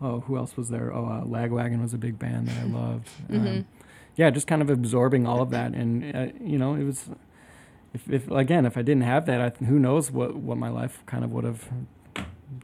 oh, 0.00 0.20
who 0.20 0.36
else 0.36 0.56
was 0.56 0.68
there? 0.68 0.92
Oh, 0.94 1.06
uh, 1.06 1.24
Lagwagon 1.24 1.80
was 1.82 1.92
a 1.94 1.98
big 1.98 2.18
band 2.20 2.46
that 2.48 2.58
I 2.62 2.64
loved. 2.66 3.08
Mhm. 3.28 3.58
Um, 3.58 3.66
yeah, 4.16 4.30
just 4.30 4.46
kind 4.46 4.60
of 4.62 4.68
absorbing 4.70 5.26
all 5.26 5.40
of 5.40 5.50
that, 5.50 5.72
and 5.74 6.14
uh, 6.14 6.26
you 6.40 6.58
know, 6.58 6.74
it 6.74 6.84
was. 6.84 7.08
If, 7.92 8.08
if 8.10 8.30
again, 8.30 8.66
if 8.66 8.76
I 8.76 8.82
didn't 8.82 9.02
have 9.02 9.26
that, 9.26 9.40
I, 9.40 9.64
who 9.64 9.78
knows 9.78 10.10
what, 10.10 10.36
what 10.36 10.56
my 10.58 10.68
life 10.68 11.02
kind 11.06 11.24
of 11.24 11.30
would 11.32 11.44
have 11.44 11.68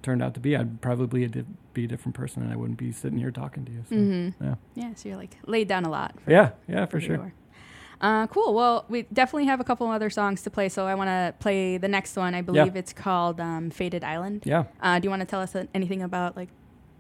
turned 0.03 0.23
out 0.23 0.35
to 0.35 0.41
be? 0.41 0.57
I'd 0.57 0.81
probably 0.81 1.25
a 1.25 1.29
di- 1.29 1.45
be 1.75 1.85
a 1.85 1.89
different 1.89 2.15
person, 2.15 2.43
and 2.43 2.53
I 2.53 2.57
wouldn't 2.57 2.79
be 2.79 2.93
sitting 2.93 3.19
here 3.19 3.31
talking 3.31 3.65
to 3.65 3.73
you. 3.73 3.83
So. 3.89 3.95
Mhm. 3.97 4.35
yeah. 4.41 4.55
Yeah. 4.75 4.95
So 4.95 5.09
you're 5.09 5.19
like 5.19 5.37
laid 5.47 5.69
down 5.69 5.85
a 5.85 5.91
lot. 5.91 6.15
Yeah, 6.27 6.51
yeah, 6.69 6.87
for 6.87 7.01
sure. 7.01 7.33
Uh, 8.01 8.27
cool. 8.27 8.53
Well, 8.55 8.85
we 8.89 9.03
definitely 9.13 9.47
have 9.47 9.59
a 9.59 9.65
couple 9.65 9.87
other 9.91 10.11
songs 10.11 10.43
to 10.43 10.51
play, 10.51 10.69
so 10.69 10.87
I 10.87 10.95
want 10.95 11.09
to 11.09 11.35
play 11.41 11.79
the 11.79 11.89
next 11.89 12.15
one. 12.17 12.35
I 12.35 12.43
believe 12.43 12.77
it's 12.77 12.93
called 12.93 13.41
um, 13.41 13.71
"Faded 13.71 14.05
Island." 14.05 14.43
Yeah, 14.45 14.65
Uh, 14.83 14.99
do 14.99 15.07
you 15.07 15.11
want 15.11 15.21
to 15.21 15.27
tell 15.27 15.41
us 15.41 15.57
anything 15.75 16.03
about 16.03 16.37
like 16.37 16.51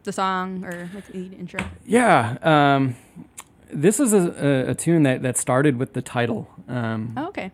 the 0.04 0.12
song 0.12 0.64
or 0.64 0.88
like 0.94 1.06
the 1.08 1.26
intro? 1.38 1.60
yeah. 1.84 2.38
Um, 2.42 2.96
this 3.70 4.00
is 4.00 4.12
a, 4.14 4.66
a, 4.66 4.70
a 4.70 4.74
tune 4.74 5.02
that, 5.02 5.22
that 5.22 5.36
started 5.36 5.76
with 5.78 5.92
the 5.92 6.00
title. 6.00 6.48
Um, 6.68 7.12
Oh, 7.16 7.26
okay. 7.28 7.50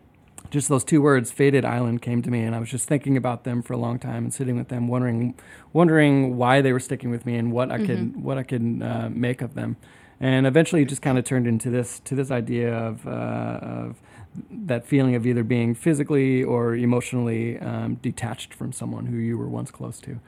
Just 0.53 0.69
those 0.69 0.83
two 0.83 1.01
words 1.01 1.31
faded 1.31 1.65
island 1.65 2.01
came 2.01 2.21
to 2.21 2.29
me 2.29 2.41
and 2.43 2.55
i 2.55 2.59
was 2.59 2.69
just 2.69 2.87
thinking 2.87 3.17
about 3.17 3.43
them 3.43 3.61
for 3.61 3.73
a 3.73 3.77
long 3.77 3.99
time 3.99 4.23
and 4.23 4.33
sitting 4.33 4.55
with 4.55 4.69
them 4.69 4.87
wondering 4.87 5.33
wondering 5.73 6.37
why 6.37 6.61
they 6.61 6.71
were 6.71 6.79
sticking 6.79 7.09
with 7.09 7.25
me 7.25 7.35
and 7.35 7.51
what 7.51 7.71
i 7.71 7.77
could 7.85 8.23
what 8.23 8.37
i 8.37 8.43
could 8.43 8.81
uh, 8.83 9.09
make 9.09 9.41
of 9.41 9.53
them. 9.55 9.75
And 10.19 10.47
eventually 10.47 10.83
it 10.83 10.85
just 10.85 11.01
kind 11.01 11.17
of 11.17 11.25
turned 11.25 11.47
into 11.47 11.69
this 11.69 11.99
to 12.05 12.15
this 12.15 12.31
idea 12.31 12.73
of 12.73 13.05
uh, 13.05 13.59
of 13.61 14.01
that 14.49 14.85
feeling 14.85 15.15
of 15.15 15.27
either 15.27 15.43
being 15.43 15.75
physically 15.75 16.43
or 16.43 16.75
emotionally 16.75 17.59
um, 17.59 17.95
detached 17.95 18.53
from 18.53 18.71
someone 18.71 19.07
who 19.07 19.17
you 19.17 19.37
were 19.37 19.49
once 19.49 19.69
close 19.69 19.99
to. 20.01 20.19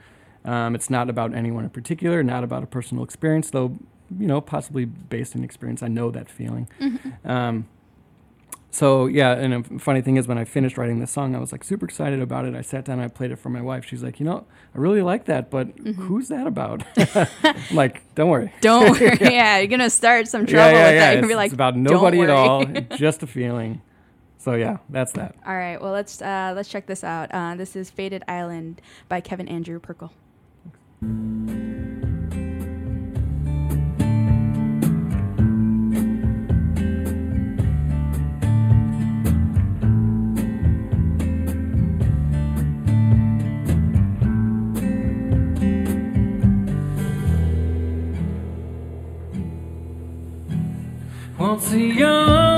Um, 0.44 0.74
it's 0.74 0.90
not 0.90 1.08
about 1.08 1.34
anyone 1.34 1.64
in 1.64 1.70
particular 1.70 2.22
not 2.22 2.44
about 2.44 2.62
a 2.62 2.66
personal 2.66 3.02
experience 3.02 3.50
though 3.50 3.78
you 4.18 4.26
know 4.26 4.40
possibly 4.40 4.84
based 4.84 5.34
in 5.34 5.42
experience 5.42 5.82
i 5.82 5.88
know 5.88 6.10
that 6.10 6.28
feeling. 6.28 6.68
Um, 7.24 7.66
so 8.76 9.06
yeah, 9.06 9.32
and 9.32 9.54
a 9.54 9.78
funny 9.78 10.02
thing 10.02 10.16
is 10.18 10.28
when 10.28 10.36
I 10.36 10.44
finished 10.44 10.76
writing 10.76 11.00
this 11.00 11.10
song, 11.10 11.34
I 11.34 11.38
was 11.38 11.50
like 11.50 11.64
super 11.64 11.86
excited 11.86 12.20
about 12.20 12.44
it. 12.44 12.54
I 12.54 12.60
sat 12.60 12.84
down, 12.84 12.98
and 12.98 13.06
I 13.06 13.08
played 13.08 13.30
it 13.30 13.36
for 13.36 13.48
my 13.48 13.62
wife. 13.62 13.86
She's 13.86 14.02
like, 14.02 14.20
you 14.20 14.26
know, 14.26 14.46
I 14.74 14.78
really 14.78 15.00
like 15.00 15.24
that, 15.24 15.50
but 15.50 15.68
who's 15.78 16.28
that 16.28 16.46
about? 16.46 16.82
I'm 17.42 17.56
like, 17.72 18.02
don't 18.14 18.28
worry. 18.28 18.52
Don't 18.60 18.90
worry. 18.90 19.16
yeah. 19.20 19.56
you're 19.56 19.66
gonna 19.66 19.88
start 19.88 20.28
some 20.28 20.44
trouble 20.44 20.72
yeah, 20.72 20.76
yeah, 20.76 20.84
with 20.88 20.94
yeah. 20.94 21.00
that. 21.00 21.06
You're 21.06 21.12
It's, 21.12 21.20
gonna 21.22 21.28
be 21.28 21.36
like, 21.36 21.46
it's 21.46 21.54
about 21.54 21.72
"Don't 21.72 21.84
nobody 21.84 22.20
at 22.20 22.28
all, 22.28 22.66
just 22.96 23.22
a 23.22 23.26
feeling. 23.26 23.80
So 24.36 24.52
yeah, 24.52 24.76
that's 24.90 25.12
that. 25.12 25.36
All 25.46 25.56
right. 25.56 25.80
Well, 25.80 25.92
let's 25.92 26.20
uh, 26.20 26.52
let's 26.54 26.68
check 26.68 26.86
this 26.86 27.02
out. 27.02 27.30
Uh, 27.32 27.54
this 27.54 27.76
is 27.76 27.88
"Faded 27.88 28.24
Island" 28.28 28.82
by 29.08 29.22
Kevin 29.22 29.48
Andrew 29.48 29.80
Prchal. 29.80 30.10
Once 51.38 51.72
a 51.74 51.78
young 51.78 52.55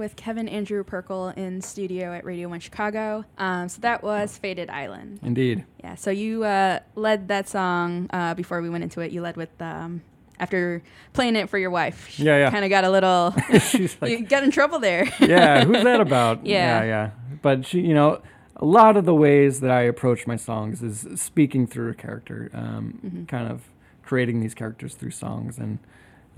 with 0.00 0.16
Kevin 0.16 0.48
Andrew 0.48 0.82
Prchal 0.82 1.36
in 1.36 1.60
studio 1.60 2.12
at 2.12 2.24
Radio 2.24 2.48
1 2.48 2.58
Chicago. 2.60 3.24
Um, 3.38 3.68
so 3.68 3.80
that 3.82 4.02
was 4.02 4.36
Faded 4.38 4.70
Island. 4.70 5.20
Indeed. 5.22 5.64
Yeah, 5.84 5.94
so 5.94 6.10
you 6.10 6.42
uh, 6.42 6.80
led 6.96 7.28
that 7.28 7.48
song 7.48 8.08
uh, 8.12 8.34
before 8.34 8.62
we 8.62 8.70
went 8.70 8.82
into 8.82 9.00
it. 9.02 9.12
You 9.12 9.20
led 9.20 9.36
with, 9.36 9.50
um, 9.60 10.00
after 10.38 10.82
playing 11.12 11.36
it 11.36 11.50
for 11.50 11.58
your 11.58 11.70
wife. 11.70 12.18
Yeah, 12.18 12.38
yeah. 12.38 12.50
Kind 12.50 12.64
of 12.64 12.70
got 12.70 12.84
a 12.84 12.90
little, 12.90 13.34
She's 13.60 13.96
like, 14.00 14.10
you 14.10 14.24
got 14.24 14.42
in 14.42 14.50
trouble 14.50 14.78
there. 14.80 15.04
yeah, 15.20 15.64
who's 15.64 15.84
that 15.84 16.00
about? 16.08 16.44
Yeah. 16.46 16.80
yeah, 16.82 16.84
yeah. 16.86 17.10
But 17.42 17.66
she, 17.66 17.80
you 17.80 17.94
know, 17.94 18.22
a 18.56 18.64
lot 18.64 18.96
of 18.96 19.04
the 19.04 19.14
ways 19.14 19.60
that 19.60 19.70
I 19.70 19.82
approach 19.82 20.26
my 20.26 20.36
songs 20.36 20.82
is 20.82 21.06
speaking 21.20 21.66
through 21.66 21.90
a 21.90 21.94
character, 21.94 22.50
um, 22.54 22.98
Mm-hmm. 23.04 23.24
kind 23.26 23.52
of 23.52 23.62
creating 24.02 24.40
these 24.40 24.54
characters 24.54 24.94
through 24.94 25.12
songs, 25.12 25.58
and 25.58 25.78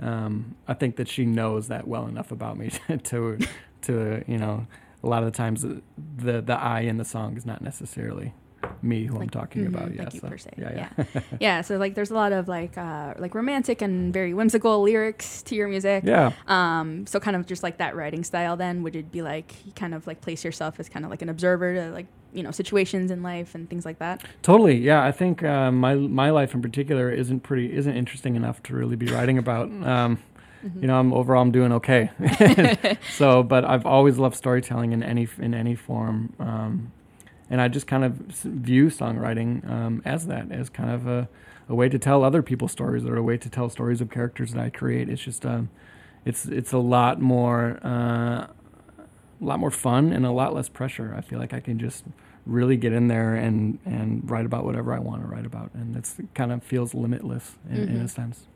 um, 0.01 0.57
I 0.67 0.75
think 0.75 0.97
that 0.97 1.09
she 1.09 1.25
knows 1.25 1.69
that 1.69 1.87
well 1.87 2.07
enough 2.07 2.33
about 2.33 2.57
me 2.59 2.71
to, 3.05 3.39
to 3.83 4.25
you 4.27 4.39
know, 4.39 4.67
a 5.03 5.09
lot 5.09 5.23
of 5.23 5.33
the 5.33 5.37
times 5.37 5.63
the 5.63 5.83
the, 6.19 6.41
the 6.43 6.55
I 6.59 6.81
in 6.81 6.97
the 6.97 7.05
song 7.05 7.37
is 7.37 7.45
not 7.47 7.61
necessarily 7.63 8.35
me 8.81 9.05
who 9.07 9.15
I'm 9.15 9.23
Like, 9.23 9.31
talking 9.33 9.65
mhm, 9.65 9.69
about. 9.75 9.93
Yeah, 9.95 10.05
like 10.05 10.13
so, 10.13 10.29
per 10.29 10.39
se. 10.39 10.51
yeah, 10.57 10.71
Yeah. 10.99 11.05
yeah, 11.15 11.21
yeah, 11.41 11.61
so 11.63 11.77
like 11.79 11.95
there's 11.97 12.11
a 12.13 12.15
lot 12.15 12.33
of 12.33 12.47
like 12.49 12.79
uh, 12.79 13.15
like 13.19 13.35
romantic 13.35 13.83
and 13.83 14.13
very 14.13 14.33
whimsical 14.35 14.83
lyrics 14.83 15.43
to 15.45 15.55
your 15.57 15.67
music. 15.69 16.05
yeah. 16.07 16.31
Um, 16.47 17.07
so 17.07 17.19
kind 17.21 17.37
of 17.37 17.47
just 17.47 17.63
like 17.65 17.79
that 17.79 17.97
writing 17.97 18.23
style. 18.25 18.57
Then 18.57 18.83
would 18.85 18.95
it 18.97 19.11
be 19.11 19.21
like 19.23 19.55
you 19.67 19.73
kind 19.73 19.95
of 19.95 20.07
like 20.07 20.21
place 20.21 20.45
yourself 20.45 20.79
as 20.79 20.89
kind 20.89 21.05
of 21.05 21.11
like 21.11 21.23
an 21.23 21.29
observer 21.29 21.75
to 21.75 21.91
like 21.91 22.07
you 22.33 22.43
know 22.43 22.51
situations 22.51 23.11
in 23.11 23.23
life 23.23 23.55
and 23.55 23.69
things 23.69 23.85
like 23.85 23.99
that? 23.99 24.23
Totally, 24.43 24.77
yeah. 24.79 25.05
I 25.05 25.13
think 25.13 25.43
uh, 25.43 25.71
my 25.71 25.95
my 25.95 26.31
life 26.31 26.55
in 26.55 26.63
particular 26.63 27.11
isn't 27.11 27.41
pretty 27.41 27.73
isn't 27.73 27.95
interesting 27.97 28.37
enough 28.37 28.63
to 28.65 28.75
really 28.75 28.97
be 28.97 29.07
writing 29.07 29.39
about. 29.39 29.71
Um, 29.71 30.19
You 30.81 30.87
know, 30.87 30.97
I'm 31.01 31.13
overall 31.13 31.43
I'm 31.43 31.51
doing 31.51 31.73
okay. 31.73 32.11
so, 33.19 33.43
but 33.43 33.65
I've 33.65 33.85
always 33.85 34.17
loved 34.19 34.37
storytelling 34.37 34.93
in 34.93 35.03
any 35.03 35.27
in 35.39 35.55
any 35.55 35.75
form, 35.75 36.33
um, 36.39 36.93
and 37.51 37.61
I 37.61 37.67
just 37.67 37.89
kind 37.89 38.05
of 38.05 38.13
view 38.45 38.87
songwriting 38.87 39.69
um, 39.69 40.03
as 40.05 40.27
that, 40.29 40.53
as 40.53 40.71
kind 40.71 40.91
of 40.91 41.07
a, 41.09 41.29
a 41.69 41.75
way 41.75 41.89
to 41.89 41.99
tell 41.99 42.23
other 42.23 42.43
people's 42.43 42.71
stories 42.71 43.05
or 43.05 43.17
a 43.17 43.23
way 43.23 43.37
to 43.39 43.49
tell 43.51 43.69
stories 43.71 44.01
of 44.01 44.09
characters 44.11 44.53
that 44.53 44.63
I 44.63 44.71
create. 44.71 45.09
It's 45.09 45.23
just 45.23 45.45
um, 45.45 45.69
it's 46.25 46.47
it's 46.47 46.73
a 46.73 46.79
lot 46.79 47.21
more 47.21 47.81
uh, 47.83 48.47
a 49.43 49.45
lot 49.45 49.59
more 49.59 49.71
fun 49.71 50.13
and 50.13 50.25
a 50.25 50.31
lot 50.31 50.55
less 50.55 50.69
pressure. 50.69 51.15
I 51.17 51.21
feel 51.21 51.39
like 51.41 51.53
I 51.53 51.61
can 51.61 51.79
just 51.79 52.05
really 52.47 52.77
get 52.77 52.93
in 52.93 53.09
there 53.09 53.35
and 53.35 53.79
and 53.85 54.29
write 54.31 54.47
about 54.47 54.65
whatever 54.65 54.95
I 54.95 54.99
want 54.99 55.23
to 55.23 55.29
write 55.29 55.45
about, 55.47 55.71
and 55.75 55.97
it's 55.97 56.17
kind 56.35 56.53
of 56.53 56.63
feels 56.63 56.95
limitless 56.95 57.57
in, 57.71 57.77
in 57.89 57.97
a 58.01 58.05
Mhm. 58.05 58.11
sense. 58.11 58.47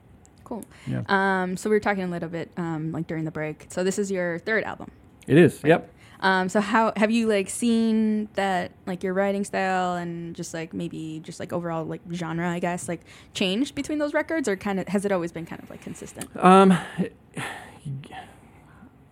Cool. 0.44 0.64
Yeah, 0.87 1.03
Um, 1.09 1.57
so 1.57 1.68
we 1.68 1.75
were 1.75 1.81
talking 1.81 2.05
a 2.05 2.09
little 2.09 2.29
bit 2.29 2.51
um, 2.57 2.92
like 2.92 3.09
during 3.09 3.25
the 3.25 3.33
break. 3.33 3.66
So 3.68 3.83
this 3.83 3.99
is 3.99 4.11
your 4.12 4.38
third 4.40 4.62
album. 4.64 4.90
it 5.27 5.37
is. 5.38 5.61
Yep. 5.64 5.92
Um, 6.20 6.49
so 6.49 6.61
how 6.61 6.92
have 6.96 7.11
you 7.11 7.27
like 7.27 7.51
seen 7.51 8.29
that 8.35 8.70
like 8.87 9.03
your 9.03 9.12
writing 9.12 9.44
style 9.44 9.96
and 9.96 10.35
just 10.37 10.55
like 10.55 10.72
maybe 10.72 11.20
just 11.22 11.40
like 11.40 11.53
overall 11.53 11.85
like 11.85 12.01
genre 12.12 12.49
I 12.49 12.59
guess 12.61 12.88
like 12.88 13.01
changed 13.35 13.75
between 13.75 13.99
those 13.99 14.14
records 14.14 14.49
or 14.49 14.57
kind 14.57 14.79
of 14.81 14.87
has 14.88 15.05
it 15.05 15.11
always 15.12 15.31
been 15.33 15.44
kind 15.46 15.62
of 15.62 15.68
like 15.68 15.83
consistent? 15.83 16.29
Um, 16.37 16.72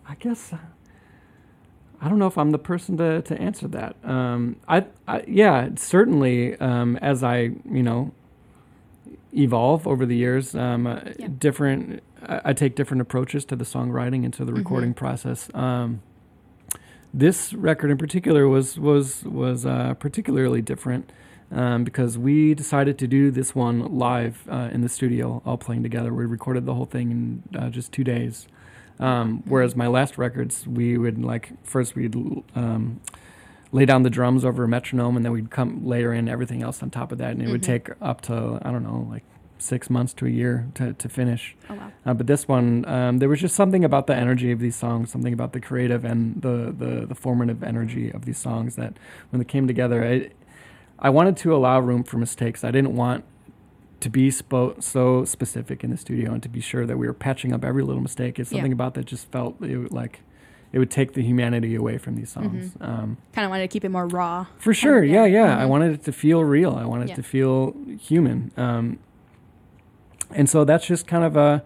I 0.07 0.15
guess 0.19 0.53
I 2.01 2.09
don't 2.09 2.19
know 2.19 2.27
if 2.27 2.37
I'm 2.37 2.51
the 2.51 2.59
person 2.59 2.97
to, 2.97 3.21
to 3.23 3.39
answer 3.41 3.67
that. 3.69 3.95
Um, 4.03 4.57
I, 4.67 4.85
I 5.07 5.23
yeah, 5.27 5.69
certainly. 5.75 6.59
Um, 6.59 6.97
as 6.97 7.23
I 7.23 7.51
you 7.69 7.83
know 7.83 8.11
evolve 9.33 9.87
over 9.87 10.05
the 10.05 10.15
years, 10.15 10.55
um, 10.55 10.87
uh, 10.87 10.99
Yeah. 11.17 11.27
different. 11.39 12.01
I, 12.27 12.41
I 12.45 12.53
take 12.53 12.75
different 12.75 13.01
approaches 13.01 13.45
to 13.45 13.55
the 13.55 13.65
songwriting 13.65 14.23
and 14.23 14.33
to 14.35 14.45
the 14.45 14.51
Mhm. 14.51 14.57
recording 14.57 14.93
process. 14.93 15.49
Um, 15.53 16.01
this 17.13 17.53
record 17.53 17.91
in 17.91 17.97
particular 17.97 18.47
was 18.47 18.77
was 18.79 19.23
was 19.23 19.65
uh, 19.65 19.93
particularly 19.95 20.61
different 20.61 21.11
um, 21.51 21.83
because 21.83 22.17
we 22.17 22.53
decided 22.53 22.97
to 22.99 23.07
do 23.07 23.31
this 23.31 23.55
one 23.55 23.97
live 23.97 24.43
uh, 24.49 24.69
in 24.71 24.81
the 24.81 24.89
studio, 24.89 25.41
all 25.45 25.57
playing 25.57 25.83
together. 25.83 26.13
We 26.13 26.25
recorded 26.25 26.65
the 26.65 26.73
whole 26.73 26.85
thing 26.85 27.11
in 27.11 27.59
uh, 27.59 27.69
just 27.69 27.91
two 27.91 28.03
days. 28.03 28.47
Um, 28.99 29.43
whereas 29.45 29.75
my 29.75 29.87
last 29.87 30.17
records, 30.17 30.65
we 30.67 30.97
would 30.97 31.21
like 31.23 31.51
first 31.63 31.95
we'd 31.95 32.15
um, 32.55 33.01
lay 33.71 33.85
down 33.85 34.03
the 34.03 34.09
drums 34.09 34.45
over 34.45 34.63
a 34.63 34.67
metronome, 34.67 35.17
and 35.17 35.25
then 35.25 35.33
we'd 35.33 35.51
come 35.51 35.85
layer 35.85 36.13
in 36.13 36.29
everything 36.29 36.63
else 36.63 36.81
on 36.81 36.89
top 36.89 37.11
of 37.11 37.17
that, 37.17 37.31
and 37.31 37.41
it 37.41 37.49
would 37.49 37.61
Mhm. 37.61 37.65
take 37.65 37.89
up 38.01 38.21
to 38.21 38.59
I 38.61 38.71
don't 38.71 38.83
know 38.83 39.05
like 39.09 39.23
six 39.57 39.89
months 39.89 40.13
to 40.13 40.25
a 40.25 40.29
year 40.29 40.67
to 40.75 40.93
to 40.93 41.09
finish. 41.09 41.55
Oh 41.69 41.75
wow. 41.75 41.91
Uh, 42.05 42.13
but 42.13 42.27
this 42.27 42.47
one, 42.47 42.85
um, 42.87 43.17
there 43.17 43.27
was 43.27 43.41
just 43.41 43.55
something 43.55 43.83
about 43.83 44.07
the 44.07 44.15
energy 44.15 44.51
of 44.51 44.59
these 44.59 44.75
songs, 44.75 45.11
something 45.11 45.33
about 45.33 45.53
the 45.53 45.59
creative 45.59 46.05
and 46.05 46.41
the, 46.41 46.73
the, 46.77 47.05
the 47.07 47.15
formative 47.15 47.63
energy 47.63 48.11
of 48.11 48.25
these 48.25 48.37
songs 48.37 48.75
that 48.75 48.93
when 49.29 49.39
they 49.39 49.45
came 49.45 49.65
together, 49.67 50.03
I, 50.03 50.29
I 50.99 51.09
wanted 51.09 51.35
to 51.37 51.55
allow 51.55 51.79
room 51.79 52.03
for 52.03 52.17
mistakes. 52.17 52.63
I 52.63 52.71
didn't 52.71 52.95
want 52.95 53.23
to 54.01 54.09
be 54.09 54.29
spo- 54.29 54.81
so 54.83 55.25
specific 55.25 55.83
in 55.83 55.89
the 55.89 55.97
studio 55.97 56.31
and 56.33 56.43
to 56.43 56.49
be 56.49 56.59
sure 56.59 56.85
that 56.85 56.97
we 56.97 57.07
were 57.07 57.13
patching 57.13 57.53
up 57.53 57.63
every 57.63 57.83
little 57.83 58.01
mistake 58.01 58.39
is 58.39 58.51
Yeah. 58.51 58.57
something 58.57 58.73
about 58.73 58.93
that 58.95 59.05
just 59.05 59.31
felt 59.31 59.61
it 59.61 59.91
like 59.91 60.21
it 60.73 60.79
would 60.79 60.91
take 60.91 61.13
the 61.13 61.21
humanity 61.23 61.73
away 61.75 61.97
from 61.97 62.15
these 62.15 62.29
songs. 62.29 62.71
Mm-hmm. 62.71 62.83
Um, 62.83 63.17
Kind 63.33 63.45
of 63.45 63.49
wanted 63.49 63.63
to 63.63 63.67
keep 63.69 63.85
it 63.85 63.89
more 63.89 64.07
raw. 64.07 64.47
for 64.57 64.73
sure, 64.73 65.03
yeah. 65.03 65.25
yeah, 65.25 65.45
yeah. 65.45 65.57
I 65.57 65.63
Mhm. 65.65 65.69
wanted 65.69 65.91
it 65.93 66.03
to 66.03 66.11
feel 66.11 66.43
real. 66.43 66.73
I 66.75 66.85
wanted 66.85 67.07
Yeah. 67.07 67.13
it 67.13 67.17
to 67.17 67.23
feel 67.23 67.75
human. 67.99 68.51
Um, 68.57 68.99
and 70.31 70.49
so 70.49 70.65
that's 70.65 70.85
just 70.85 71.07
kind 71.07 71.23
of 71.23 71.35
a 71.37 71.63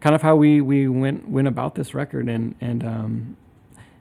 kind 0.00 0.14
of 0.14 0.20
how 0.22 0.36
we 0.36 0.60
we 0.60 0.86
went 0.88 1.28
went 1.28 1.48
about 1.48 1.74
this 1.76 1.94
record, 1.94 2.28
and 2.28 2.54
and 2.60 2.84
um, 2.84 3.36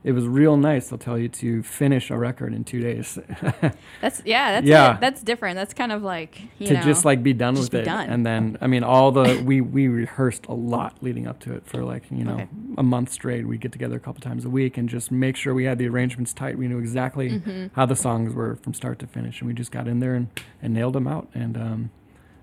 it 0.04 0.12
was 0.12 0.26
real 0.28 0.58
nice. 0.58 0.92
I'll 0.92 0.98
tell 0.98 1.18
you 1.18 1.30
to 1.30 1.64
finish 1.64 2.10
a 2.12 2.18
record 2.18 2.54
in 2.54 2.64
two 2.64 2.82
days 2.82 3.18
That's 4.02 4.22
yeah. 4.26 4.52
That's 4.54 4.66
Yeah. 4.68 4.96
it. 4.96 5.00
That's 5.02 5.22
different. 5.22 5.56
That's 5.56 5.74
kind 5.74 5.92
of 5.92 6.04
like 6.04 6.42
you 6.60 6.68
to 6.68 6.74
know, 6.74 6.82
just 6.82 7.06
like 7.06 7.24
be 7.24 7.34
done 7.34 7.56
with 7.56 7.74
it, 7.74 7.86
done. 7.86 8.10
and 8.10 8.26
then 8.26 8.58
I 8.62 8.68
mean 8.68 8.84
all 8.84 9.12
the 9.12 9.42
we 9.46 9.62
we 9.62 9.88
rehearsed 9.88 10.46
a 10.48 10.54
lot 10.54 10.98
leading 11.02 11.28
up 11.28 11.40
to 11.42 11.54
it 11.54 11.66
for 11.66 11.84
like 11.84 12.04
you 12.12 12.24
know 12.26 12.34
Okay. 12.36 12.48
a 12.78 12.84
month 12.84 13.12
straight. 13.12 13.48
We'd 13.48 13.62
get 13.62 13.72
together 13.72 13.96
a 13.98 14.00
couple 14.00 14.22
times 14.22 14.44
a 14.46 14.50
week 14.50 14.78
and 14.78 14.90
just 14.90 15.12
make 15.12 15.36
sure 15.36 15.54
we 15.54 15.66
had 15.66 15.78
the 15.78 15.88
arrangements 15.88 16.34
tight. 16.34 16.58
We 16.58 16.68
knew 16.68 16.80
exactly 16.80 17.30
Mm-hmm. 17.32 17.68
how 17.76 17.86
the 17.86 17.96
songs 17.96 18.34
were 18.34 18.56
from 18.58 18.74
start 18.74 19.00
to 19.00 19.08
finish, 19.08 19.40
and 19.40 19.48
we 19.48 19.54
just 19.54 19.72
got 19.72 19.88
in 19.88 20.00
there 20.00 20.14
and, 20.16 20.28
and 20.62 20.74
nailed 20.74 20.94
them 20.94 21.08
out. 21.08 21.30
And 21.34 21.56
um, 21.58 21.92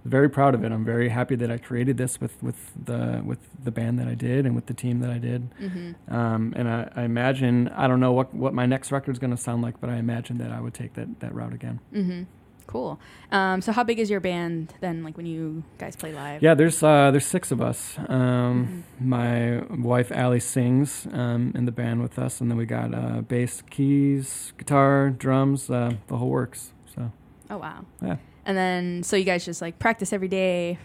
very 0.05 0.31
proud 0.31 0.55
of 0.55 0.65
it. 0.65 0.73
I'm 0.73 0.85
very 0.85 1.09
happy 1.11 1.37
that 1.37 1.51
I 1.51 1.59
created 1.59 1.97
this 1.97 2.21
with, 2.21 2.43
with 2.43 2.73
the 2.87 3.23
with 3.25 3.39
the 3.63 3.71
band 3.71 3.99
that 3.99 4.09
I 4.09 4.15
did 4.15 4.47
and 4.47 4.55
with 4.55 4.67
the 4.67 4.75
team 4.75 5.01
that 5.01 5.11
I 5.11 5.19
did. 5.19 5.51
Mm-hmm. 5.61 6.15
Um, 6.15 6.55
and 6.57 6.69
I, 6.69 6.91
I 6.97 7.03
imagine 7.03 7.69
I 7.69 7.87
don't 7.87 8.01
know 8.01 8.13
what 8.13 8.33
what 8.35 8.55
my 8.55 8.67
next 8.67 8.93
record 8.93 9.13
is 9.13 9.19
going 9.19 9.31
to 9.33 9.37
sound 9.37 9.63
like, 9.63 9.81
but 9.81 9.91
I 9.91 9.97
imagine 9.97 10.39
that 10.39 10.53
I 10.53 10.61
would 10.61 10.75
take 10.75 10.95
that 10.95 11.21
that 11.21 11.35
route 11.35 11.53
again. 11.53 11.81
Mm-hmm. 11.93 12.23
Cool. 12.67 13.01
Um, 13.33 13.61
so 13.63 13.73
how 13.73 13.83
big 13.83 13.99
is 13.99 14.09
your 14.09 14.21
band 14.21 14.75
then? 14.81 15.03
Like 15.03 15.17
when 15.17 15.27
you 15.27 15.65
guys 15.79 15.97
play 15.97 16.13
live? 16.13 16.41
Yeah, 16.41 16.55
there's 16.55 16.83
uh, 16.85 17.11
there's 17.11 17.27
six 17.27 17.51
of 17.51 17.61
us. 17.61 17.99
Um, 18.09 18.85
Mm-hmm. 19.01 19.09
My 19.09 19.63
wife 19.77 20.13
Allie 20.13 20.41
sings 20.41 21.07
um, 21.13 21.53
in 21.55 21.65
the 21.65 21.73
band 21.73 22.01
with 22.03 22.19
us, 22.19 22.41
and 22.41 22.51
then 22.51 22.57
we 22.59 22.67
got 22.67 22.95
uh, 22.95 23.23
bass, 23.23 23.63
keys, 23.71 24.53
guitar, 24.57 25.11
drums, 25.11 25.69
uh, 25.71 25.95
the 26.07 26.17
whole 26.17 26.29
works. 26.29 26.73
So 26.95 27.11
Oh 27.51 27.59
wow. 27.59 27.85
yeah. 28.03 28.17
And 28.51 28.59
then 28.59 29.03
so 29.05 29.15
you 29.15 29.23
guys 29.25 29.45
just 29.45 29.63
like 29.63 29.79
practice 29.79 30.13
every 30.13 30.27
day 30.27 30.77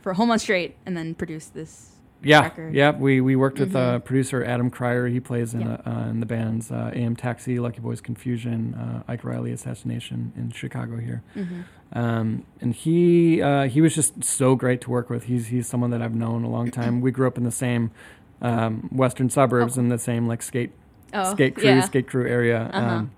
for 0.00 0.10
a 0.10 0.14
whole 0.16 0.26
month 0.26 0.42
straight, 0.42 0.74
and 0.84 0.96
then 0.96 1.14
produce 1.14 1.46
this. 1.46 1.90
Yeah, 2.24 2.42
record. 2.42 2.74
yeah. 2.74 2.90
We 2.90 3.20
we 3.20 3.36
worked 3.36 3.60
with 3.60 3.76
uh, 3.76 4.00
Mhm. 4.00 4.04
producer 4.04 4.42
Adam 4.44 4.72
Krier. 4.72 5.08
He 5.08 5.20
plays 5.20 5.54
in 5.54 5.60
Yeah. 5.60 5.76
uh, 5.86 5.90
uh, 5.90 6.08
in 6.10 6.18
the 6.18 6.26
bands 6.26 6.72
uh, 6.72 6.90
AM 6.92 7.14
Taxi, 7.14 7.60
Lucky 7.60 7.78
Boys 7.80 8.00
Confusion, 8.00 8.74
uh, 8.74 9.02
Ike 9.12 9.22
Reilly 9.22 9.52
Assassination 9.52 10.32
in 10.36 10.50
Chicago 10.50 10.96
here. 10.98 11.22
Mm-hmm. 11.36 11.60
Um, 11.96 12.42
and 12.60 12.74
he 12.74 13.40
uh, 13.40 13.68
he 13.68 13.80
was 13.80 13.94
just 13.94 14.24
so 14.24 14.56
great 14.56 14.80
to 14.80 14.90
work 14.90 15.08
with. 15.08 15.24
He's 15.24 15.46
he's 15.48 15.68
someone 15.68 15.90
that 15.90 16.02
I've 16.02 16.16
known 16.16 16.42
a 16.42 16.50
long 16.50 16.72
time. 16.72 17.00
We 17.00 17.12
grew 17.12 17.28
up 17.28 17.38
in 17.38 17.44
the 17.44 17.52
same 17.52 17.92
um, 18.40 18.88
western 18.90 19.30
suburbs 19.30 19.78
Oh. 19.78 19.80
in 19.82 19.88
the 19.90 19.98
same 19.98 20.26
like 20.26 20.42
skate 20.42 20.72
Oh, 21.14 21.30
skate 21.34 21.54
crew 21.54 21.64
yeah. 21.66 21.80
skate 21.82 22.08
crew 22.08 22.26
area. 22.26 22.68
Uh-huh. 22.72 22.86
Um, 22.96 23.10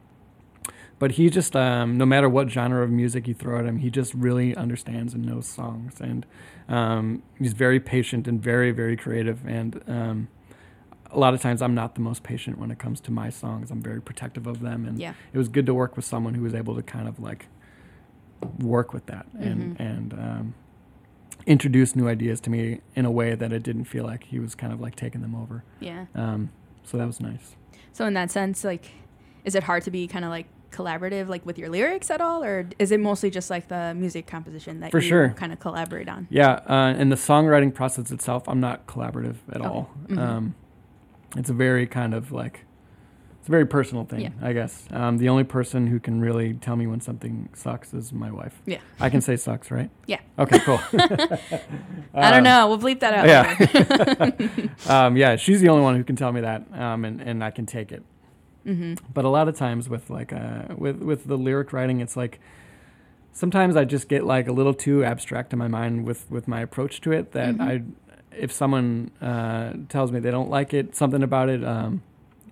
but 0.98 1.12
he 1.12 1.28
just 1.30 1.54
um, 1.56 1.96
no 1.98 2.06
matter 2.06 2.28
what 2.28 2.48
genre 2.50 2.82
of 2.82 2.90
music 2.90 3.26
you 3.28 3.34
throw 3.34 3.58
at 3.58 3.66
him, 3.66 3.78
he 3.78 3.90
just 3.90 4.14
really 4.14 4.54
understands 4.56 5.14
and 5.14 5.24
knows 5.24 5.46
songs, 5.46 6.00
and 6.00 6.24
um, 6.68 7.22
he's 7.38 7.52
very 7.52 7.80
patient 7.80 8.26
and 8.28 8.40
very 8.42 8.70
very 8.70 8.96
creative. 8.96 9.44
And 9.46 9.82
um, 9.88 10.28
a 11.10 11.18
lot 11.18 11.34
of 11.34 11.40
times, 11.40 11.62
I'm 11.62 11.74
not 11.74 11.94
the 11.94 12.00
most 12.00 12.22
patient 12.22 12.58
when 12.58 12.70
it 12.70 12.78
comes 12.78 13.00
to 13.02 13.10
my 13.12 13.30
songs. 13.30 13.70
I'm 13.70 13.82
very 13.82 14.00
protective 14.02 14.46
of 14.46 14.60
them, 14.60 14.84
and 14.86 14.98
Yeah. 14.98 15.14
it 15.32 15.38
was 15.38 15.48
good 15.48 15.66
to 15.66 15.74
work 15.74 15.96
with 15.96 16.04
someone 16.04 16.34
who 16.34 16.42
was 16.42 16.54
able 16.54 16.74
to 16.76 16.82
kind 16.82 17.06
of 17.08 17.20
like 17.20 17.46
work 18.58 18.92
with 18.92 19.06
that 19.06 19.26
and 19.38 19.76
Mhm. 19.76 19.80
and 19.80 20.12
um, 20.14 20.54
introduce 21.46 21.94
new 21.94 22.08
ideas 22.08 22.40
to 22.40 22.50
me 22.50 22.80
in 22.94 23.04
a 23.04 23.10
way 23.10 23.34
that 23.34 23.52
it 23.52 23.62
didn't 23.62 23.84
feel 23.84 24.04
like 24.04 24.24
he 24.24 24.38
was 24.38 24.54
kind 24.54 24.72
of 24.72 24.80
like 24.80 24.96
taking 24.96 25.20
them 25.20 25.34
over. 25.34 25.62
Yeah. 25.80 26.06
Um, 26.14 26.50
so 26.84 26.96
that 26.98 27.06
was 27.06 27.20
nice. 27.20 27.56
So 27.92 28.06
in 28.06 28.14
that 28.14 28.30
sense, 28.30 28.64
like, 28.64 28.90
is 29.44 29.54
it 29.54 29.64
hard 29.64 29.82
to 29.84 29.90
be 29.90 30.06
kind 30.06 30.24
of 30.24 30.30
like 30.30 30.46
collaborative, 30.74 31.28
like 31.28 31.46
with 31.46 31.56
your 31.58 31.68
lyrics 31.70 32.10
at 32.10 32.20
all, 32.20 32.42
or 32.44 32.68
is 32.78 32.90
it 32.92 33.00
mostly 33.00 33.30
just 33.30 33.48
like 33.48 33.68
the 33.68 33.94
music 33.94 34.26
composition 34.26 34.80
that 34.80 34.90
For 34.90 34.98
you 35.00 35.08
sure. 35.08 35.28
kind 35.30 35.52
of 35.52 35.60
collaborate 35.60 36.08
on? 36.08 36.26
Yeah, 36.30 36.60
uh, 36.68 36.94
and 36.98 37.10
the 37.12 37.16
songwriting 37.16 37.72
process 37.72 38.10
itself, 38.10 38.48
I'm 38.48 38.60
not 38.60 38.86
collaborative 38.86 39.36
at 39.50 39.60
Okay. 39.60 39.66
all. 39.68 39.90
Mhm. 40.08 40.18
Um, 40.18 40.54
it's 41.36 41.50
a 41.50 41.54
very 41.54 41.86
kind 41.86 42.12
of 42.14 42.32
like, 42.32 42.64
it's 43.40 43.48
a 43.48 43.50
very 43.50 43.66
personal 43.66 44.04
thing, 44.04 44.20
Yeah. 44.20 44.30
I 44.40 44.52
guess. 44.54 44.86
Um, 44.90 45.18
the 45.18 45.28
only 45.28 45.44
person 45.44 45.86
who 45.88 46.00
can 46.00 46.20
really 46.20 46.54
tell 46.54 46.76
me 46.76 46.86
when 46.86 47.00
something 47.00 47.48
sucks 47.52 47.92
is 47.92 48.12
my 48.12 48.30
wife. 48.30 48.62
Yeah. 48.64 48.78
I 48.98 49.10
can 49.10 49.20
say 49.20 49.36
sucks, 49.36 49.70
right? 49.70 49.90
Yeah. 50.06 50.20
Okay, 50.38 50.58
cool. 50.60 50.80
I 52.14 52.30
don't 52.30 52.38
Um, 52.38 52.44
know. 52.44 52.68
We'll 52.68 52.78
bleep 52.78 53.00
that 53.00 53.14
out. 53.14 53.26
Yeah. 53.28 55.06
um, 55.06 55.16
yeah, 55.16 55.36
she's 55.36 55.60
the 55.60 55.68
only 55.68 55.82
one 55.82 55.96
who 55.96 56.04
can 56.04 56.16
tell 56.16 56.32
me 56.32 56.40
that, 56.40 56.62
um, 56.72 57.04
and, 57.04 57.20
and 57.20 57.42
I 57.44 57.50
can 57.50 57.66
take 57.66 57.92
it. 57.92 58.02
Mm-hmm. 58.66 58.94
But 59.12 59.24
a 59.24 59.28
lot 59.28 59.48
of 59.48 59.56
times 59.56 59.88
with 59.88 60.10
like 60.10 60.32
uh, 60.32 60.74
with 60.76 61.02
with 61.02 61.26
the 61.26 61.36
lyric 61.38 61.72
writing, 61.72 62.00
it's 62.00 62.16
like 62.16 62.40
sometimes 63.32 63.76
I 63.76 63.84
just 63.84 64.08
get 64.08 64.24
like 64.24 64.48
a 64.48 64.52
little 64.52 64.74
too 64.74 65.04
abstract 65.04 65.52
in 65.52 65.58
my 65.58 65.68
mind 65.68 66.06
with 66.06 66.30
with 66.30 66.46
my 66.48 66.60
approach 66.60 67.00
to 67.02 67.12
it. 67.12 67.32
That 67.32 67.56
Mhm. 67.56 67.60
I, 67.60 67.82
if 68.36 68.50
someone 68.52 69.10
uh, 69.20 69.74
tells 69.88 70.10
me 70.10 70.18
they 70.20 70.30
don't 70.32 70.50
like 70.50 70.74
it, 70.74 70.96
something 70.96 71.22
about 71.22 71.48
it, 71.48 71.62
um, 71.64 72.02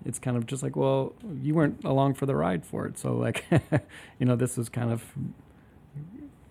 it's 0.04 0.18
kind 0.18 0.36
of 0.36 0.46
just 0.46 0.62
like, 0.62 0.76
well, 0.76 1.12
you 1.40 1.54
weren't 1.54 1.82
along 1.84 2.14
for 2.14 2.26
the 2.26 2.34
ride 2.36 2.64
for 2.64 2.86
it, 2.86 2.98
so 2.98 3.14
like, 3.16 3.44
you 4.18 4.26
know, 4.26 4.36
this 4.36 4.58
is 4.58 4.68
kind 4.68 4.92
of 4.92 5.04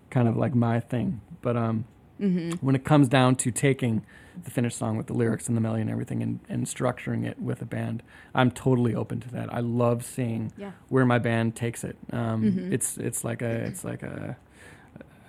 kind 0.09 0.27
of 0.27 0.35
like 0.37 0.53
my 0.55 0.79
thing. 0.79 1.21
But 1.41 1.55
um, 1.55 1.85
Mm-hmm. 2.21 2.65
when 2.65 2.75
it 2.75 2.83
comes 2.83 3.07
down 3.07 3.35
to 3.37 3.51
taking 3.51 4.03
the 4.43 4.51
finished 4.51 4.77
song 4.77 4.95
with 4.95 5.07
the 5.07 5.13
lyrics 5.13 5.47
and 5.47 5.57
the 5.57 5.61
melody 5.61 5.81
and 5.81 5.89
everything 5.89 6.21
and, 6.23 6.39
and 6.47 6.65
structuring 6.65 7.25
it 7.25 7.37
with 7.39 7.61
a 7.61 7.65
band, 7.65 8.03
I'm 8.33 8.51
totally 8.51 8.93
open 8.95 9.19
to 9.21 9.29
that. 9.31 9.53
I 9.53 9.59
love 9.59 10.05
seeing 10.05 10.51
Yeah. 10.57 10.71
where 10.89 11.05
my 11.05 11.19
band 11.19 11.55
takes 11.55 11.83
it. 11.83 11.97
Um, 12.13 12.43
Mhm. 12.43 12.71
It's 12.71 12.97
it's 12.97 13.23
like 13.23 13.41
a 13.41 13.49
it's 13.65 13.83
like 13.83 14.03
a 14.03 14.37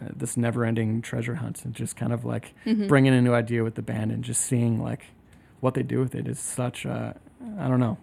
uh, 0.02 0.08
this 0.16 0.36
never-ending 0.36 1.00
treasure 1.02 1.36
hunt 1.36 1.64
and 1.64 1.74
just 1.74 1.96
kind 1.96 2.12
of 2.12 2.24
like 2.24 2.54
Mm-hmm. 2.66 2.86
bringing 2.88 3.14
a 3.14 3.22
new 3.22 3.32
idea 3.34 3.62
with 3.64 3.74
the 3.74 3.82
band 3.82 4.12
and 4.12 4.22
just 4.22 4.40
seeing 4.42 4.80
like 4.82 5.02
what 5.60 5.74
they 5.74 5.82
do 5.82 5.98
with 6.00 6.14
it 6.14 6.26
is 6.28 6.38
such 6.38 6.84
a 6.84 7.16
I 7.58 7.68
don't 7.68 7.80
know. 7.80 7.98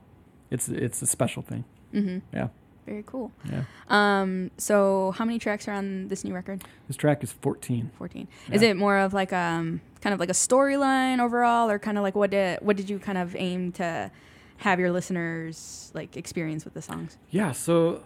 It's 0.51 0.67
it's 0.67 1.01
a 1.01 1.07
special 1.07 1.43
thing. 1.43 1.63
Mm-hmm. 1.93 2.19
Yeah. 2.35 2.47
Very 2.89 3.03
cool. 3.05 3.31
Yeah. 3.45 3.63
Um. 3.89 4.49
So 4.57 5.13
how 5.17 5.23
many 5.23 5.37
tracks 5.37 5.67
are 5.67 5.73
on 5.73 6.07
this 6.07 6.23
new 6.23 6.33
record? 6.33 6.63
This 6.87 6.97
track 6.97 7.23
is 7.23 7.31
14. 7.31 7.91
Fourteen. 7.97 8.27
Is 8.51 8.63
it 8.63 8.75
more 8.77 8.97
of 8.97 9.13
like 9.13 9.31
um 9.31 9.81
kind 10.01 10.13
of 10.13 10.19
like 10.19 10.29
a 10.29 10.33
storyline 10.33 11.19
overall, 11.19 11.69
or 11.69 11.77
kind 11.77 11.97
of 11.99 12.03
like 12.03 12.15
what 12.15 12.31
did 12.31 12.59
what 12.61 12.75
did 12.77 12.89
you 12.89 12.97
kind 12.97 13.17
of 13.19 13.35
aim 13.35 13.71
to 13.73 14.09
have 14.57 14.79
your 14.79 14.91
listeners 14.91 15.91
like 15.93 16.17
experience 16.17 16.65
with 16.65 16.73
the 16.73 16.81
songs? 16.81 17.17
Yeah, 17.29 17.51
so 17.51 18.01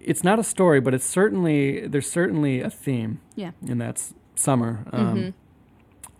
it's 0.00 0.22
not 0.22 0.38
a 0.38 0.44
story, 0.44 0.80
but 0.80 0.94
it's 0.94 1.04
certainly 1.06 1.86
there's 1.86 2.10
certainly 2.10 2.60
a 2.60 2.70
theme. 2.70 3.20
Yeah. 3.34 3.50
and 3.68 3.80
that's 3.80 4.14
summer, 4.36 4.84
um, 4.92 5.16
Mhm. 5.16 5.32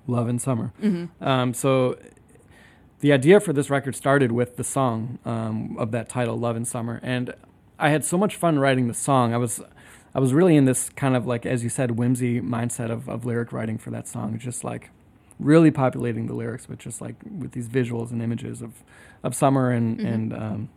love 0.09 0.27
and 0.29 0.43
summer. 0.43 0.73
Mm-hmm. 0.83 1.25
Um, 1.25 1.55
so 1.55 1.97
the 3.01 3.13
idea 3.13 3.41
for 3.41 3.53
this 3.53 3.71
record 3.71 3.95
started 3.95 4.33
with 4.33 4.57
the 4.57 4.65
song 4.65 5.19
um, 5.25 5.77
of 5.79 5.91
that 5.93 6.09
title, 6.09 6.37
"Love 6.37 6.57
in 6.57 6.65
Summer," 6.65 7.01
and 7.03 7.35
I 7.79 7.91
had 7.91 8.05
so 8.05 8.19
much 8.19 8.37
fun 8.37 8.59
writing 8.59 8.89
the 8.89 8.95
song. 8.95 9.33
I 9.33 9.37
was 9.37 9.61
I 10.15 10.21
was 10.21 10.33
really 10.35 10.57
in 10.57 10.65
this 10.65 10.89
kind 10.91 11.15
of 11.17 11.27
like, 11.27 11.47
as 11.47 11.63
you 11.63 11.69
said, 11.69 11.93
whimsy 11.93 12.41
mindset 12.41 12.91
of, 12.91 13.09
of 13.09 13.25
lyric 13.25 13.53
writing 13.53 13.79
for 13.79 13.91
that 13.91 14.09
song, 14.09 14.39
just 14.39 14.65
like 14.65 14.91
really 15.39 15.71
populating 15.71 16.27
the 16.27 16.35
lyrics 16.35 16.69
with 16.69 16.81
just 16.81 17.01
like 17.01 17.15
with 17.39 17.53
these 17.53 17.69
visuals 17.69 18.11
and 18.11 18.21
images 18.23 18.61
of 18.63 18.83
of 19.23 19.35
summer 19.35 19.71
and 19.71 19.99
Mhm. 19.99 20.07
and 20.15 20.33
um, 20.33 20.69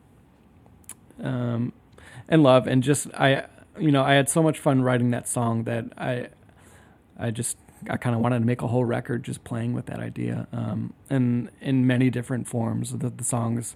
um, 1.24 1.74
and 2.30 2.44
love, 2.44 2.68
and 2.68 2.84
just 2.84 3.08
I 3.16 3.46
you 3.80 3.92
know 3.92 4.04
I 4.04 4.14
had 4.14 4.30
so 4.30 4.44
much 4.44 4.60
fun 4.60 4.82
writing 4.84 5.12
that 5.12 5.28
song 5.28 5.64
that 5.64 5.86
I 5.98 6.28
I 7.18 7.32
just 7.32 7.58
I 7.90 7.98
kind 7.98 8.16
of 8.16 8.22
wanted 8.22 8.40
to 8.40 8.46
make 8.46 8.62
a 8.62 8.68
whole 8.68 8.86
record 8.86 9.24
just 9.24 9.44
playing 9.44 9.74
with 9.74 9.86
that 9.88 10.00
idea, 10.00 10.48
um, 10.52 10.94
and 11.10 11.50
in 11.60 11.88
many 11.88 12.10
different 12.10 12.48
forms. 12.48 12.98
The, 12.98 13.10
the 13.10 13.24
songs, 13.24 13.76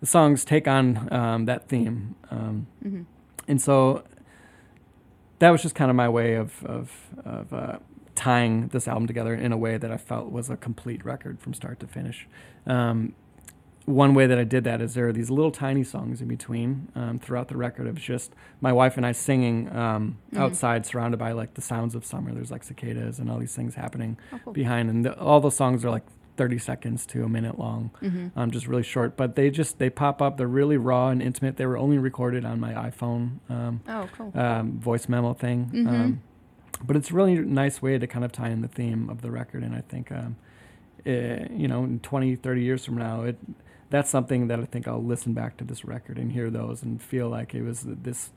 the 0.00 0.06
songs 0.06 0.44
take 0.44 0.66
on 0.68 1.12
um, 1.12 1.44
that 1.46 1.68
theme, 1.68 2.14
um, 2.30 2.66
Mm-hmm. 2.84 3.02
and 3.48 3.60
so 3.60 4.04
that 5.38 5.50
was 5.50 5.62
just 5.62 5.74
kind 5.74 5.90
of 5.90 5.96
my 5.96 6.08
way 6.08 6.34
of 6.34 6.64
of, 6.64 6.92
of 7.24 7.52
uh, 7.52 7.78
tying 8.14 8.68
this 8.68 8.86
album 8.86 9.06
together 9.06 9.34
in 9.34 9.52
a 9.52 9.56
way 9.56 9.78
that 9.78 9.90
I 9.90 9.96
felt 9.96 10.30
was 10.30 10.50
a 10.50 10.56
complete 10.56 11.04
record 11.04 11.40
from 11.40 11.54
start 11.54 11.80
to 11.80 11.86
finish. 11.86 12.28
Um, 12.66 13.14
one 13.86 14.14
way 14.14 14.26
that 14.26 14.38
I 14.38 14.44
did 14.44 14.64
that 14.64 14.80
is 14.80 14.94
there 14.94 15.08
are 15.08 15.12
these 15.12 15.30
little 15.30 15.50
tiny 15.50 15.82
songs 15.84 16.20
in 16.20 16.28
between 16.28 16.88
um, 16.94 17.18
throughout 17.18 17.48
the 17.48 17.56
record 17.56 17.86
of 17.86 17.96
just 17.96 18.32
my 18.60 18.72
wife 18.72 18.96
and 18.96 19.04
I 19.04 19.12
singing 19.12 19.74
um, 19.76 20.18
Mhm. 20.32 20.38
outside, 20.38 20.86
surrounded 20.86 21.16
by 21.18 21.32
like 21.32 21.54
the 21.54 21.62
sounds 21.62 21.94
of 21.94 22.04
summer. 22.04 22.32
There's 22.32 22.50
like 22.50 22.62
cicadas 22.62 23.18
and 23.18 23.30
all 23.30 23.38
these 23.38 23.54
things 23.56 23.74
happening 23.74 24.18
Oh, 24.32 24.38
cool. 24.44 24.52
behind, 24.52 24.88
and 24.90 25.04
the, 25.04 25.18
all 25.18 25.40
the 25.40 25.50
songs 25.50 25.84
are 25.84 25.90
like 25.90 26.04
30 26.36 26.58
seconds 26.58 27.04
to 27.06 27.24
a 27.24 27.28
minute 27.28 27.58
long, 27.58 27.90
Mm-hmm. 28.00 28.38
um, 28.38 28.50
just 28.50 28.66
really 28.66 28.82
short. 28.82 29.16
But 29.16 29.36
they 29.36 29.50
just 29.50 29.78
they 29.78 29.90
pop 29.90 30.22
up. 30.22 30.36
They're 30.38 30.46
really 30.46 30.76
raw 30.76 31.08
and 31.08 31.20
intimate. 31.20 31.56
They 31.56 31.66
were 31.66 31.76
only 31.76 31.98
recorded 31.98 32.44
on 32.44 32.58
my 32.60 32.72
iPhone 32.72 33.38
um, 33.50 33.80
Oh, 33.88 34.08
cool. 34.16 34.32
um, 34.34 34.78
voice 34.78 35.08
memo 35.08 35.34
thing. 35.34 35.70
Mhm. 35.74 35.88
Um, 35.88 36.20
but 36.84 36.96
it's 36.96 37.12
really 37.12 37.36
a 37.36 37.42
nice 37.42 37.82
way 37.82 37.98
to 37.98 38.06
kind 38.06 38.24
of 38.24 38.32
tie 38.32 38.48
in 38.50 38.60
the 38.62 38.68
theme 38.68 39.10
of 39.10 39.22
the 39.22 39.30
record. 39.30 39.62
And 39.62 39.74
I 39.74 39.82
think, 39.82 40.10
eh, 41.06 41.46
you 41.50 41.68
know, 41.68 41.84
in 41.84 42.00
20, 42.00 42.36
30 42.36 42.62
years 42.62 42.84
from 42.84 42.96
now, 42.96 43.22
it 43.22 43.36
that's 43.90 44.08
something 44.08 44.48
that 44.48 44.58
I 44.58 44.64
think 44.64 44.88
I'll 44.88 45.04
listen 45.04 45.34
back 45.34 45.58
to 45.58 45.64
this 45.64 45.84
record 45.84 46.16
and 46.16 46.32
hear 46.32 46.48
those 46.48 46.82
and 46.82 47.00
feel 47.00 47.28
like 47.28 47.54
it 47.54 47.62
was 47.62 47.84
this 47.86 48.30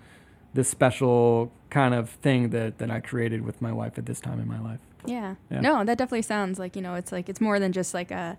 this 0.53 0.69
special 0.69 1.51
kind 1.69 1.93
of 1.93 2.09
thing 2.09 2.49
that, 2.51 2.77
that 2.77 2.89
I 2.89 3.01
created 3.01 3.45
with 3.45 3.61
my 3.61 3.73
wife 3.73 3.97
at 3.97 4.05
this 4.05 4.21
time 4.21 4.39
in 4.39 4.47
my 4.47 4.59
life. 4.59 4.79
Yeah. 5.05 5.35
Yeah. 5.51 5.59
No, 5.59 5.83
that 5.83 5.97
definitely 5.97 6.21
sounds 6.21 6.59
like, 6.59 6.77
you 6.77 6.81
know, 6.81 6.95
it's 6.95 7.11
like 7.11 7.29
it's 7.29 7.41
more 7.41 7.59
than 7.59 7.71
just 7.71 7.93
like 7.93 8.11
a 8.11 8.37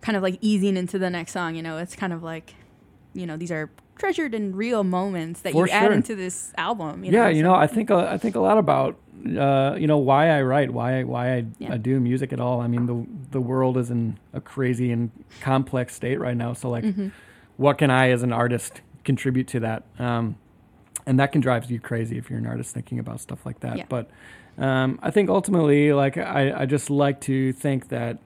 kind 0.00 0.16
of 0.16 0.22
like 0.22 0.38
easing 0.40 0.76
into 0.76 0.98
the 0.98 1.10
next 1.10 1.32
song, 1.32 1.54
you 1.54 1.62
know, 1.62 1.78
it's 1.78 1.96
kind 1.96 2.12
of 2.12 2.22
like 2.22 2.54
you 3.14 3.26
know, 3.26 3.36
these 3.36 3.50
are 3.50 3.70
treasured 4.00 4.34
and 4.34 4.56
real 4.56 4.82
moments 4.84 5.40
that 5.42 5.52
For 5.52 5.66
you 5.66 5.72
add 5.72 5.84
sure. 5.84 5.92
into 5.92 6.16
this 6.16 6.52
album. 6.56 7.04
You 7.04 7.12
yeah, 7.12 7.24
know, 7.24 7.28
you 7.28 7.42
so- 7.42 7.48
know, 7.48 7.54
I 7.54 7.66
think 7.66 7.90
uh, 7.90 8.06
I 8.10 8.18
think 8.18 8.34
a 8.36 8.40
lot 8.40 8.58
about 8.58 8.96
uh, 9.38 9.76
you 9.78 9.86
know 9.86 9.98
why 9.98 10.30
I 10.30 10.42
write, 10.42 10.70
why 10.72 11.02
why 11.04 11.34
I, 11.36 11.44
Yeah. 11.58 11.74
I 11.74 11.76
do 11.76 12.00
music 12.00 12.32
at 12.32 12.40
all. 12.40 12.60
I 12.60 12.66
mean, 12.66 12.86
the 12.86 13.06
the 13.32 13.40
world 13.40 13.76
is 13.76 13.90
in 13.90 14.18
a 14.32 14.40
crazy 14.40 14.90
and 14.90 15.10
complex 15.40 15.94
state 15.94 16.18
right 16.18 16.36
now. 16.36 16.54
So 16.54 16.70
like, 16.70 16.84
Mhm. 16.84 17.12
what 17.58 17.78
can 17.78 17.90
I 17.90 18.10
as 18.10 18.22
an 18.22 18.32
artist 18.32 18.80
contribute 19.04 19.46
to 19.48 19.60
that? 19.60 19.82
Um, 19.98 20.36
and 21.06 21.18
that 21.20 21.32
can 21.32 21.40
drive 21.40 21.70
you 21.70 21.80
crazy 21.80 22.18
if 22.18 22.28
you're 22.30 22.38
an 22.38 22.46
artist 22.46 22.74
thinking 22.74 22.98
about 22.98 23.20
stuff 23.20 23.44
like 23.44 23.60
that. 23.60 23.76
Yeah. 23.78 23.84
But 23.88 24.10
um, 24.58 24.98
I 25.02 25.10
think 25.10 25.28
ultimately, 25.30 25.92
like 25.92 26.16
I, 26.18 26.62
I 26.62 26.66
just 26.66 26.88
like 26.90 27.20
to 27.22 27.52
think 27.52 27.88
that 27.88 28.18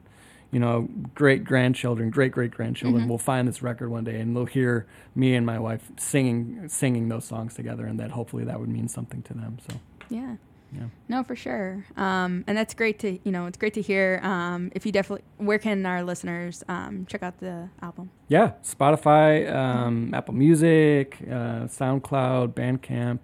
you 0.55 0.61
know 0.61 0.88
great 1.14 1.43
grandchildren, 1.45 2.09
great 2.11 2.33
great 2.33 2.53
grandchildren 2.53 3.05
Mhm. 3.05 3.09
will 3.09 3.19
find 3.33 3.47
this 3.47 3.61
record 3.62 3.88
one 3.90 4.05
day 4.05 4.19
and 4.21 4.35
they'll 4.35 4.47
hear 4.61 4.87
me 5.14 5.35
and 5.35 5.45
my 5.45 5.59
wife 5.59 5.85
singing 5.99 6.69
singing 6.69 7.09
those 7.09 7.25
songs 7.27 7.53
together, 7.55 7.85
and 7.87 7.99
that 8.01 8.11
hopefully 8.12 8.45
that 8.45 8.59
would 8.61 8.69
mean 8.79 8.88
something 8.88 9.21
to 9.23 9.35
them. 9.35 9.59
So 9.69 9.75
Yeah. 10.09 10.37
yeah. 10.73 10.88
No, 11.09 11.23
for 11.23 11.37
sure. 11.37 11.85
Um, 11.97 12.45
and 12.47 12.57
that's 12.59 12.75
great 12.75 12.99
to, 13.01 13.09
you 13.25 13.33
know, 13.33 13.47
it's 13.47 13.59
great 13.59 13.75
to 13.75 13.83
hear. 13.83 14.21
Um, 14.23 14.71
if 14.77 14.85
you 14.87 14.93
definitely, 14.93 15.25
where 15.38 15.59
can 15.59 15.85
our 15.87 16.03
listeners 16.03 16.62
um, 16.69 17.07
check 17.07 17.23
out 17.23 17.38
the 17.40 17.69
album? 17.83 18.11
Yeah, 18.29 18.53
Spotify, 18.62 19.53
um, 19.53 20.12
Apple 20.14 20.35
Music, 20.35 21.19
uh, 21.29 21.67
SoundCloud, 21.79 22.55
Bandcamp. 22.55 23.21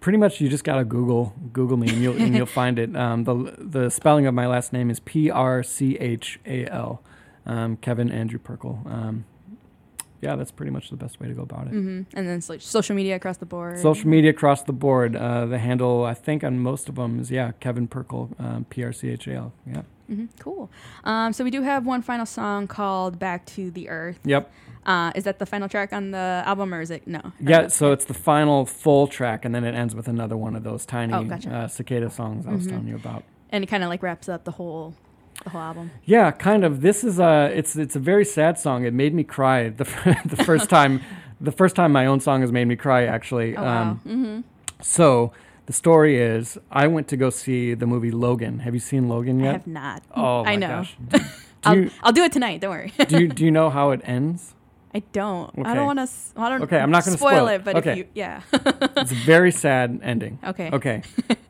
Pretty 0.00 0.16
much, 0.18 0.40
you 0.40 0.48
just 0.48 0.64
gotta 0.64 0.84
Google 0.84 1.34
Google 1.52 1.76
me 1.76 1.88
and 1.88 2.02
you'll 2.02 2.16
and 2.16 2.34
you'll 2.34 2.46
find 2.62 2.78
it. 2.78 2.96
Um, 2.96 3.24
the 3.24 3.54
the 3.58 3.90
spelling 3.90 4.26
of 4.26 4.34
my 4.34 4.46
last 4.46 4.72
name 4.72 4.90
is 4.90 4.98
P 5.00 5.30
R 5.30 5.62
C 5.62 5.96
H 5.98 6.40
A 6.46 6.66
L, 6.66 7.02
um, 7.44 7.76
Kevin 7.76 8.10
Andrew 8.10 8.38
Prchal. 8.38 8.86
Um, 8.90 9.24
yeah, 10.20 10.36
that's 10.36 10.50
pretty 10.50 10.70
much 10.70 10.90
the 10.90 10.96
best 10.96 11.18
way 11.20 11.28
to 11.28 11.34
go 11.34 11.42
about 11.42 11.66
it. 11.68 11.70
hmm 11.70 12.02
And 12.14 12.28
then 12.28 12.40
like 12.48 12.60
social 12.60 12.94
media 12.96 13.16
across 13.16 13.38
the 13.38 13.46
board. 13.46 13.78
Social 13.78 14.08
media 14.08 14.30
across 14.30 14.62
the 14.62 14.72
board. 14.72 15.16
Uh, 15.16 15.46
the 15.46 15.58
handle 15.58 16.04
I 16.04 16.14
think 16.14 16.44
on 16.44 16.58
most 16.58 16.88
of 16.88 16.94
them 16.96 17.20
is 17.20 17.30
yeah 17.30 17.52
Kevin 17.60 17.88
Prchal, 17.88 18.28
um, 18.40 18.64
P 18.70 18.82
R 18.84 18.92
C 18.92 19.08
H 19.10 19.26
A 19.28 19.34
L. 19.34 19.52
Yeah. 19.66 19.82
hmm 20.08 20.26
Cool. 20.38 20.70
Um, 21.04 21.32
so 21.32 21.44
we 21.44 21.50
do 21.50 21.62
have 21.62 21.86
one 21.86 22.02
final 22.02 22.26
song 22.26 22.66
called 22.66 23.18
"Back 23.18 23.46
to 23.56 23.70
the 23.70 23.88
Earth." 23.88 24.20
Yep. 24.24 24.50
Uh, 24.86 25.12
is 25.14 25.24
that 25.24 25.38
the 25.38 25.44
final 25.46 25.68
track 25.68 25.92
on 25.92 26.10
the 26.10 26.42
album, 26.46 26.72
or 26.72 26.80
is 26.80 26.90
it 26.90 27.06
no? 27.06 27.20
Yeah, 27.38 27.68
so 27.68 27.92
it's 27.92 28.06
the 28.06 28.14
final 28.14 28.64
full 28.64 29.06
track, 29.06 29.44
and 29.44 29.54
then 29.54 29.62
it 29.62 29.74
ends 29.74 29.94
with 29.94 30.08
another 30.08 30.36
one 30.38 30.56
of 30.56 30.64
those 30.64 30.86
tiny 30.86 31.12
Oh, 31.12 31.24
gotcha. 31.24 31.50
uh, 31.54 31.68
cicada 31.68 32.08
songs 32.10 32.46
I 32.46 32.52
was 32.54 32.66
Mhm. 32.66 32.70
telling 32.70 32.88
you 32.88 32.96
about. 32.96 33.22
and 33.52 33.62
it 33.64 33.66
kind 33.66 33.82
of 33.82 33.88
like 33.90 34.02
wraps 34.02 34.28
up 34.28 34.44
the 34.44 34.52
whole, 34.52 34.94
the 35.44 35.50
whole 35.50 35.60
album. 35.60 35.90
Yeah, 36.04 36.30
kind 36.30 36.64
of. 36.64 36.80
This 36.80 37.04
is 37.04 37.18
a 37.18 37.50
it's 37.54 37.76
it's 37.76 37.96
a 37.96 38.00
very 38.00 38.24
sad 38.24 38.58
song. 38.58 38.84
It 38.84 38.94
made 38.94 39.14
me 39.14 39.24
cry 39.24 39.68
the 39.70 39.84
the 40.24 40.42
first 40.44 40.68
time 40.76 41.00
the 41.40 41.52
first 41.52 41.76
time 41.76 41.92
my 41.92 42.06
own 42.06 42.20
song 42.20 42.40
has 42.42 42.52
made 42.52 42.66
me 42.66 42.76
cry. 42.76 43.04
Actually, 43.06 43.56
Oh 43.56 43.62
wow. 43.62 43.82
Um, 43.82 43.96
hmm 43.98 44.40
so 44.82 45.32
the 45.66 45.72
story 45.74 46.16
is 46.20 46.58
I 46.70 46.86
went 46.86 47.06
to 47.08 47.16
go 47.16 47.28
see 47.30 47.74
the 47.74 47.86
movie 47.86 48.10
Logan. 48.10 48.60
Have 48.60 48.72
you 48.74 48.80
seen 48.80 49.08
Logan 49.08 49.40
yet? 49.40 49.48
I 49.48 49.52
have 49.52 49.66
not. 49.66 50.02
Oh 50.16 50.44
I 50.44 50.56
know. 50.56 50.68
gosh. 50.68 50.96
Do 51.10 51.20
I'll, 51.64 51.76
you, 51.76 51.90
I'll 52.02 52.12
do 52.12 52.22
it 52.24 52.32
tonight. 52.32 52.62
Don't 52.62 52.70
worry. 52.70 52.90
do 53.08 53.20
you 53.20 53.28
do 53.28 53.44
you 53.44 53.50
know 53.50 53.68
how 53.68 53.90
it 53.90 54.00
ends? 54.04 54.54
I 54.94 55.00
don't. 55.12 55.52
I 55.62 55.74
don't 55.74 55.84
want 55.86 55.98
to. 55.98 56.08
I 56.36 56.48
don't. 56.48 56.62
Okay, 56.62 56.78
I'm 56.78 56.90
not 56.90 57.04
gonna 57.04 57.18
spoil, 57.18 57.32
spoil 57.36 57.48
it, 57.48 57.54
it. 57.56 57.64
but 57.64 57.76
Okay. 57.76 57.90
if 57.92 57.98
you, 57.98 58.06
yeah. 58.14 58.40
It's 58.96 59.12
a 59.12 59.22
very 59.26 59.52
sad 59.52 60.00
ending. 60.02 60.38
okay. 60.42 60.70
Okay. 60.72 61.02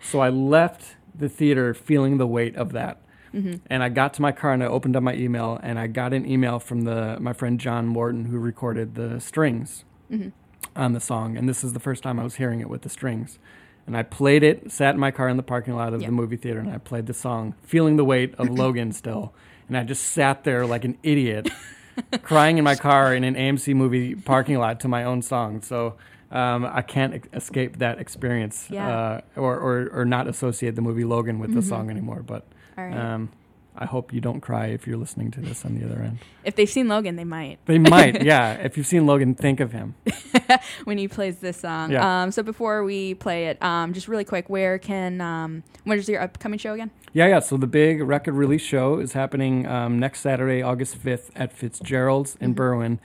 so 0.02 0.18
I 0.20 0.28
left 0.30 0.96
the 1.14 1.28
theater 1.28 1.72
feeling 1.74 2.18
the 2.18 2.26
weight 2.26 2.56
of 2.56 2.72
that. 2.72 3.00
Hmm 3.32 3.54
And 3.68 3.82
I 3.82 3.88
got 3.88 4.14
to 4.14 4.22
my 4.22 4.32
car 4.32 4.52
and 4.52 4.62
I 4.62 4.66
opened 4.66 4.96
up 4.96 5.02
my 5.02 5.14
email 5.14 5.58
and 5.62 5.78
I 5.78 5.86
got 5.86 6.12
an 6.12 6.24
email 6.26 6.58
from 6.58 6.82
the 6.82 7.16
my 7.20 7.32
friend 7.32 7.58
John 7.60 7.86
Morton 7.86 8.26
who 8.26 8.38
recorded 8.38 8.94
the 8.94 9.20
strings 9.20 9.84
hmm 10.10 10.28
on 10.76 10.92
the 10.92 11.00
song. 11.00 11.36
And 11.36 11.48
this 11.48 11.64
is 11.64 11.72
the 11.72 11.80
first 11.80 12.02
time 12.02 12.20
I 12.20 12.22
was 12.24 12.36
hearing 12.36 12.60
it 12.60 12.68
with 12.68 12.82
the 12.82 12.88
strings. 12.88 13.38
And 13.86 13.96
I 13.96 14.02
played 14.04 14.42
it, 14.44 14.70
sat 14.70 14.94
in 14.94 15.00
my 15.00 15.10
car 15.10 15.28
in 15.28 15.36
the 15.36 15.42
parking 15.42 15.74
lot 15.74 15.92
of 15.94 16.00
Yeah. 16.00 16.06
the 16.08 16.12
movie 16.12 16.36
theater, 16.36 16.60
and 16.60 16.70
I 16.70 16.78
played 16.78 17.06
the 17.06 17.14
song, 17.14 17.54
feeling 17.62 17.96
the 17.96 18.04
weight 18.04 18.34
of 18.36 18.48
Logan 18.62 18.92
still. 18.92 19.32
And 19.68 19.76
I 19.76 19.82
just 19.84 20.02
sat 20.04 20.44
there 20.44 20.66
like 20.66 20.84
an 20.84 20.96
idiot, 21.02 21.48
crying 22.22 22.58
in 22.58 22.62
my 22.64 22.76
car 22.76 23.14
in 23.14 23.24
an 23.24 23.34
AMC 23.34 23.74
movie 23.74 24.14
parking 24.14 24.58
lot 24.58 24.78
to 24.80 24.88
my 24.88 25.02
own 25.02 25.22
song. 25.22 25.60
So 25.62 25.96
um, 26.30 26.64
I 26.66 26.82
can't 26.82 27.24
escape 27.32 27.78
that 27.78 27.98
experience 27.98 28.68
Yeah. 28.70 28.88
uh, 28.88 29.20
or, 29.36 29.56
or, 29.58 29.88
or 29.92 30.04
not 30.04 30.28
associate 30.28 30.76
the 30.76 30.82
movie 30.82 31.04
Logan 31.04 31.38
with 31.40 31.54
the 31.54 31.60
Mhm. 31.60 31.68
song 31.68 31.90
anymore. 31.90 32.22
But 32.24 32.46
right. 32.88 32.96
um, 33.14 33.30
I 33.76 33.86
hope 33.86 34.12
you 34.12 34.20
don't 34.20 34.40
cry 34.40 34.66
if 34.66 34.86
you're 34.86 34.96
listening 34.98 35.30
to 35.30 35.40
this 35.40 35.64
on 35.64 35.78
the 35.78 35.86
other 35.86 36.02
end. 36.02 36.18
if 36.44 36.56
they've 36.56 36.68
seen 36.68 36.88
Logan, 36.88 37.16
they 37.16 37.24
might 37.24 37.58
They 37.66 37.78
might, 37.78 38.22
yeah. 38.24 38.54
If 38.54 38.76
you've 38.76 38.86
seen 38.86 39.06
Logan, 39.06 39.34
think 39.34 39.60
of 39.60 39.72
him. 39.72 39.94
when 40.84 40.98
he 40.98 41.06
plays 41.08 41.38
this 41.38 41.58
song. 41.58 41.92
Yeah. 41.92 42.22
Um, 42.22 42.32
so 42.32 42.42
before 42.42 42.82
we 42.84 43.14
play 43.14 43.46
it, 43.46 43.62
um, 43.62 43.92
just 43.92 44.08
really 44.08 44.24
quick, 44.24 44.50
where 44.50 44.78
can 44.78 45.20
um, 45.20 45.62
what 45.84 45.98
is 45.98 46.08
your 46.08 46.20
upcoming 46.20 46.58
show 46.58 46.74
again? 46.74 46.90
Yeah, 47.12 47.28
yeah. 47.28 47.38
So 47.40 47.56
the 47.56 47.66
big 47.68 48.02
record 48.02 48.34
release 48.34 48.62
show 48.62 48.98
is 48.98 49.12
happening 49.12 49.66
um, 49.66 49.98
next 49.98 50.20
Saturday, 50.20 50.62
August 50.62 50.98
5th 51.02 51.30
at 51.36 51.52
Fitzgerald's 51.52 52.36
in 52.40 52.54
Mhm. 52.54 52.58
Berwyn. 52.58 52.98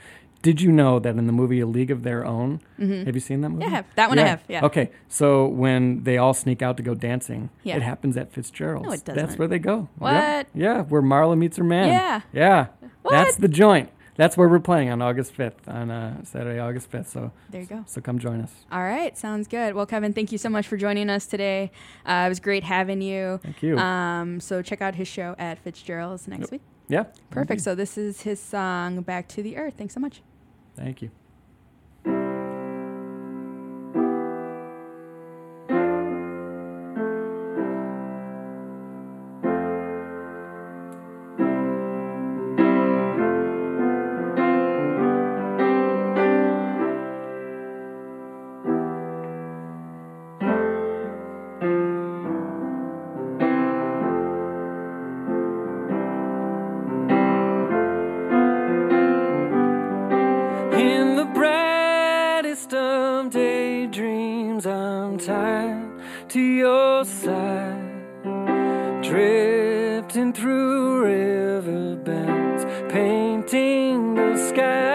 Did 0.45 0.62
you 0.62 0.71
know 0.71 0.99
that 0.99 1.15
in 1.17 1.25
the 1.25 1.34
movie 1.34 1.60
A 1.60 1.65
League 1.65 1.89
of 1.89 2.03
Their 2.03 2.23
Own, 2.23 2.62
Mm-hmm. 2.79 3.05
have 3.05 3.15
you 3.15 3.19
seen 3.21 3.41
that 3.41 3.49
movie? 3.49 3.63
Yeah, 3.63 3.67
I 3.67 3.71
have. 3.71 3.86
that 3.95 4.10
one 4.10 4.19
I 4.19 4.27
have. 4.27 4.43
Yeah. 4.47 4.65
Okay, 4.65 4.91
so 5.08 5.47
when 5.47 6.03
they 6.03 6.17
all 6.17 6.36
sneak 6.36 6.62
out 6.62 6.77
to 6.77 6.84
go 6.84 6.93
dancing, 6.93 7.49
Yeah. 7.63 7.77
it 7.77 7.81
happens 7.81 8.15
at 8.15 8.31
Fitzgerald's. 8.31 8.86
No, 8.86 8.91
it 8.91 8.97
That's 8.97 9.01
doesn't. 9.03 9.25
That's 9.25 9.39
where 9.39 9.47
they 9.47 9.58
go. 9.58 9.89
What? 9.97 10.13
Yeah, 10.13 10.43
yeah 10.53 10.81
where 10.81 11.01
Marla 11.01 11.36
meets 11.36 11.58
her 11.58 11.63
man. 11.63 11.88
Yeah. 11.88 12.21
Yeah. 12.31 12.67
What? 13.01 13.12
That's 13.12 13.38
the 13.38 13.47
joint. 13.47 13.89
That's 14.17 14.38
where 14.38 14.47
we're 14.47 14.60
playing 14.60 14.89
on 14.91 15.01
August 15.01 15.36
5th, 15.36 15.67
on 15.67 15.89
uh, 15.91 16.23
Saturday, 16.23 16.60
August 16.60 16.89
5th. 16.91 17.08
So, 17.08 17.31
There 17.49 17.62
you 17.62 17.67
go. 17.67 17.84
so 17.88 17.99
come 17.99 18.17
join 18.19 18.39
us. 18.39 18.53
All 18.71 18.84
right, 18.84 19.17
sounds 19.17 19.47
good. 19.47 19.73
Well, 19.75 19.86
Kevin, 19.86 20.13
thank 20.13 20.31
you 20.31 20.38
so 20.38 20.47
much 20.49 20.67
for 20.67 20.77
joining 20.77 21.10
us 21.10 21.25
today. 21.25 21.69
Uh, 22.05 22.23
it 22.27 22.29
was 22.29 22.39
great 22.39 22.63
having 22.63 23.01
you. 23.01 23.39
Thank 23.43 23.62
you. 23.63 23.77
Um, 23.77 24.39
so 24.39 24.62
check 24.62 24.81
out 24.81 24.95
his 24.95 25.08
show 25.08 25.36
at 25.39 25.58
Fitzgerald's 25.60 26.27
next 26.29 26.43
Yep. 26.43 26.51
week. 26.51 26.62
yeah. 26.88 27.03
Perfect. 27.31 27.51
indeed. 27.51 27.63
So 27.63 27.73
this 27.75 27.97
is 27.97 28.21
his 28.21 28.39
song 28.39 29.01
"Back 29.01 29.27
to 29.29 29.41
the 29.43 29.58
Earth." 29.58 29.73
Thanks 29.77 29.93
so 29.95 29.99
much. 29.99 30.21
Thank 30.76 31.02
you. 31.02 31.10
To 66.30 66.39
your 66.39 67.06
side, 67.06 68.04
drifting 69.02 70.34
through 70.34 71.04
riverbeds, 71.04 72.65
painting 72.91 74.15
the 74.15 74.38
sky. 74.50 74.94